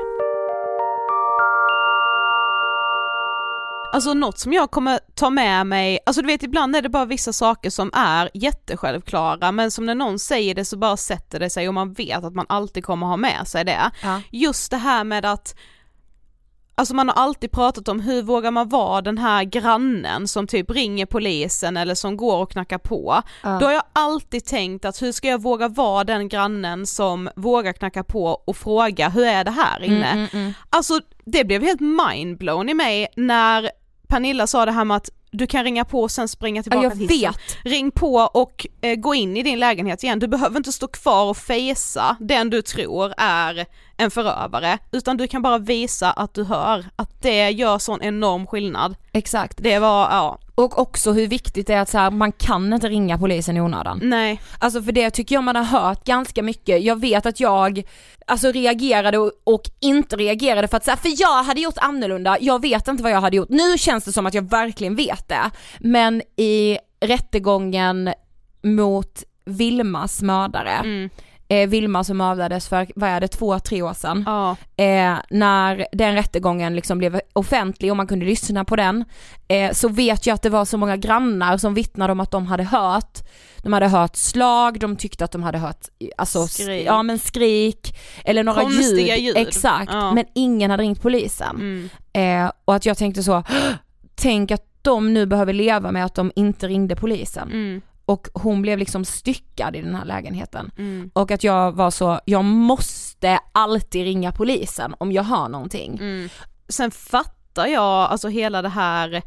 [3.93, 7.05] Alltså något som jag kommer ta med mig, alltså du vet ibland är det bara
[7.05, 11.49] vissa saker som är jättesjälvklara men som när någon säger det så bara sätter det
[11.49, 13.91] sig och man vet att man alltid kommer ha med sig det.
[14.03, 14.21] Ja.
[14.31, 15.55] Just det här med att
[16.79, 20.71] Alltså man har alltid pratat om hur vågar man vara den här grannen som typ
[20.71, 23.21] ringer polisen eller som går och knackar på.
[23.43, 23.57] Ja.
[23.59, 27.73] Då har jag alltid tänkt att hur ska jag våga vara den grannen som vågar
[27.73, 30.11] knacka på och fråga hur är det här inne?
[30.11, 30.53] Mm, mm, mm.
[30.69, 33.69] Alltså det blev helt mindblown i mig när
[34.07, 36.93] Pernilla sa det här med att du kan ringa på och sen springa tillbaka jag
[36.93, 37.35] till vet.
[37.63, 40.19] Ring på och eh, gå in i din lägenhet igen.
[40.19, 43.65] Du behöver inte stå kvar och fejsa den du tror är
[43.99, 48.47] en förövare, utan du kan bara visa att du hör, att det gör sån enorm
[48.47, 48.95] skillnad.
[49.11, 49.57] Exakt.
[49.63, 52.89] Det var, ja, Och också hur viktigt det är att så här, man kan inte
[52.89, 53.99] ringa polisen i onödan.
[54.03, 54.41] nej.
[54.59, 56.83] Alltså för det tycker jag man har hört ganska mycket.
[56.83, 57.83] Jag vet att jag
[58.27, 62.61] alltså reagerade och, och inte reagerade för att säga för jag hade gjort annorlunda, jag
[62.61, 63.49] vet inte vad jag hade gjort.
[63.49, 65.51] Nu känns det som att jag verkligen vet det.
[65.79, 68.13] Men i rättegången
[68.61, 71.09] mot Vilmas mördare, Mm.
[71.49, 74.23] Eh, Vilma som mördades för, vad är det, två, tre år sedan.
[74.25, 74.51] Ja.
[74.83, 79.05] Eh, när den rättegången liksom blev offentlig och man kunde lyssna på den,
[79.47, 82.45] eh, så vet jag att det var så många grannar som vittnade om att de
[82.47, 83.19] hade hört,
[83.63, 85.85] de hade hört slag, de tyckte att de hade hört,
[86.17, 86.87] alltså, Skrik.
[86.87, 89.37] ja men skrik, eller några Konstiga ljud.
[89.37, 90.13] Exakt, Ja.
[90.13, 91.55] men ingen hade ringt polisen.
[91.55, 91.89] Mm.
[92.45, 93.43] Eh, och att jag tänkte så,
[94.15, 97.47] tänk att de nu behöver leva med att de inte ringde polisen.
[97.51, 97.81] Mm.
[98.09, 100.71] Och hon blev liksom styckad i den här lägenheten.
[100.77, 101.11] Mm.
[101.13, 105.97] Och att jag var så, jag måste alltid ringa polisen om jag hör någonting.
[105.97, 106.29] Mm.
[106.69, 109.21] Sen fattar jag alltså hela det här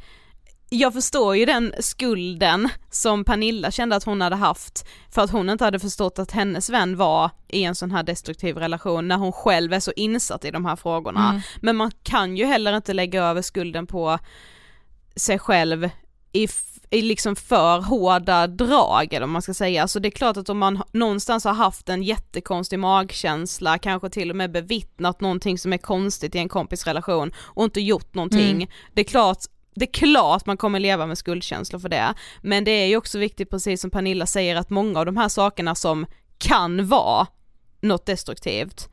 [0.69, 5.51] jag förstår ju den skulden som Pernilla kände att hon hade haft för att hon
[5.51, 9.33] inte hade förstått att hennes vän var i en sån här destruktiv relation när hon
[9.33, 11.29] själv är så insatt i de här frågorna.
[11.29, 11.41] Mm.
[11.61, 14.19] Men man kan ju heller inte lägga över skulden på
[15.17, 15.91] sig själv
[16.33, 16.49] i,
[17.01, 19.89] liksom för hårda drag eller vad man ska säga.
[19.89, 24.31] Så det är klart att om man någonstans har haft en jättekonstig magkänsla, kanske till
[24.31, 28.57] och med bevittnat någonting som är konstigt i en kompisrelation och inte gjort någonting.
[28.57, 28.69] Mm.
[28.95, 29.39] Det är klart
[29.75, 33.19] det är klart man kommer leva med skuldkänslor för det, men det är ju också
[33.19, 36.07] viktigt precis som Pernilla säger att många av de här sakerna som
[36.39, 37.27] kan vara
[37.81, 38.89] något destruktivt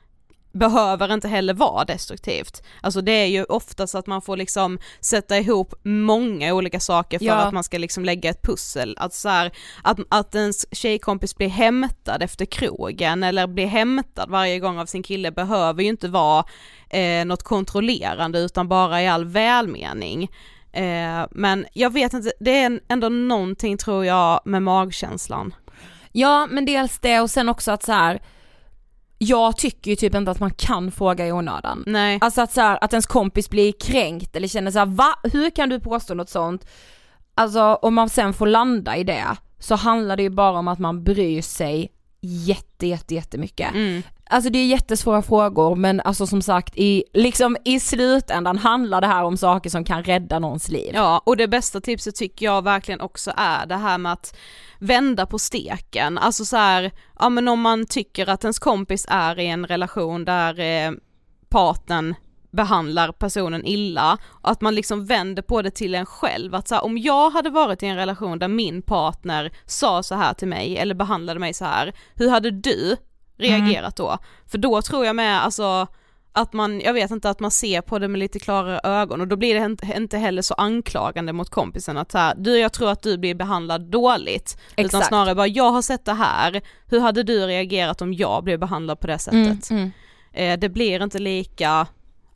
[0.52, 2.64] behöver inte heller vara destruktivt.
[2.82, 7.26] Alltså det är ju oftast att man får liksom sätta ihop många olika saker för
[7.26, 7.34] Ja.
[7.36, 8.96] att man ska liksom lägga ett pussel.
[9.00, 9.52] Att, så här,
[9.84, 15.04] att, att ens tjejkompis blir hämtad efter krogen eller blir hämtad varje gång av sin
[15.04, 16.46] kille behöver ju inte vara
[16.90, 20.32] eh, något kontrollerande utan bara i all välmening.
[20.72, 25.54] Eh, men jag vet inte, det är ändå någonting tror jag med magkänslan.
[26.12, 28.20] Ja men dels det och sen också att så här.
[29.22, 31.84] Jag tycker ju typ inte att man kan fråga i onödan.
[31.88, 32.18] Nej.
[32.22, 35.16] Alltså att så här, att ens kompis blir kränkt eller känner så här, va?
[35.24, 36.66] Hur kan du påstå något sånt?
[37.36, 39.26] Alltså om man sen får landa i det
[39.60, 41.92] så handlar det ju bara om att man bryr sig
[42.22, 43.72] jätte, jätte, jättemycket.
[43.74, 44.04] Mm.
[44.32, 49.08] Alltså det är jättesvåra frågor men alltså som sagt i, liksom i slutändan handlar det
[49.08, 50.92] här om saker som kan rädda någons liv.
[50.94, 54.38] Ja, och det bästa tipset tycker jag verkligen också är det här med att
[54.80, 59.40] vända på steken, alltså så här, ja men om man tycker att ens kompis är
[59.40, 60.92] i en relation där eh,
[61.50, 62.16] partnern
[62.52, 66.76] behandlar personen illa, och att man liksom vänder på det till en själv, att så
[66.76, 70.48] här, om jag hade varit i en relation där min partner sa så här till
[70.48, 72.98] mig eller behandlade mig så här, hur hade du
[73.40, 74.18] reagerat då?
[74.48, 75.88] För då tror jag med, alltså
[76.34, 79.28] att man, jag vet inte, att man ser på det med lite klarare ögon och
[79.28, 82.90] då blir det inte heller så anklagande mot kompisen att så här, du jag tror
[82.90, 84.58] att du blir behandlad dåligt.
[84.76, 84.94] Exakt.
[84.94, 88.60] Utan snarare bara, jag har sett det här, hur hade du reagerat om jag blev
[88.60, 89.70] behandlad på det sättet?
[89.70, 89.92] Mm, mm.
[90.34, 91.88] Eh, det blir inte lika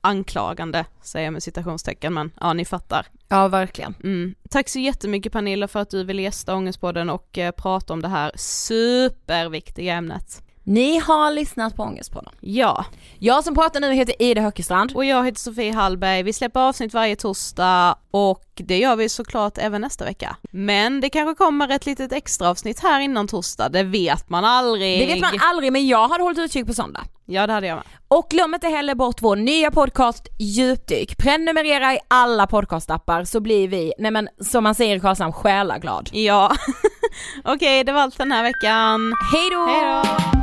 [0.01, 3.05] anklagande, säger jag med citationstecken men ja ni fattar.
[3.29, 3.95] Ja verkligen.
[4.03, 4.35] Mm.
[4.49, 8.07] Tack så jättemycket Pernilla för att du vill gästa Ångestpodden och eh, prata om det
[8.07, 10.43] här superviktiga ämnet.
[10.65, 12.33] Ni har lyssnat på Ångestpodden.
[12.39, 12.85] Ja.
[13.19, 14.91] Jag som pratar nu heter Ida Höckestrand.
[14.95, 16.23] Och jag heter Sofie Hallberg.
[16.23, 20.35] Vi släpper avsnitt varje torsdag och det gör vi såklart även nästa vecka.
[20.51, 24.99] Men det kanske kommer ett litet extra avsnitt här innan torsdag, det vet man aldrig.
[24.99, 27.03] Det vet man aldrig men jag hade hållit utkik på söndag.
[27.25, 27.85] Ja det hade jag med.
[28.07, 31.17] Och glöm inte heller bort vår nya podcast Djupdyk.
[31.17, 36.09] Prenumerera i alla podcastappar så blir vi, nej men som man säger i Karlshamn, själaglad.
[36.13, 36.51] Ja.
[37.43, 39.13] Okej, det var allt den här veckan.
[39.31, 40.42] Hej då!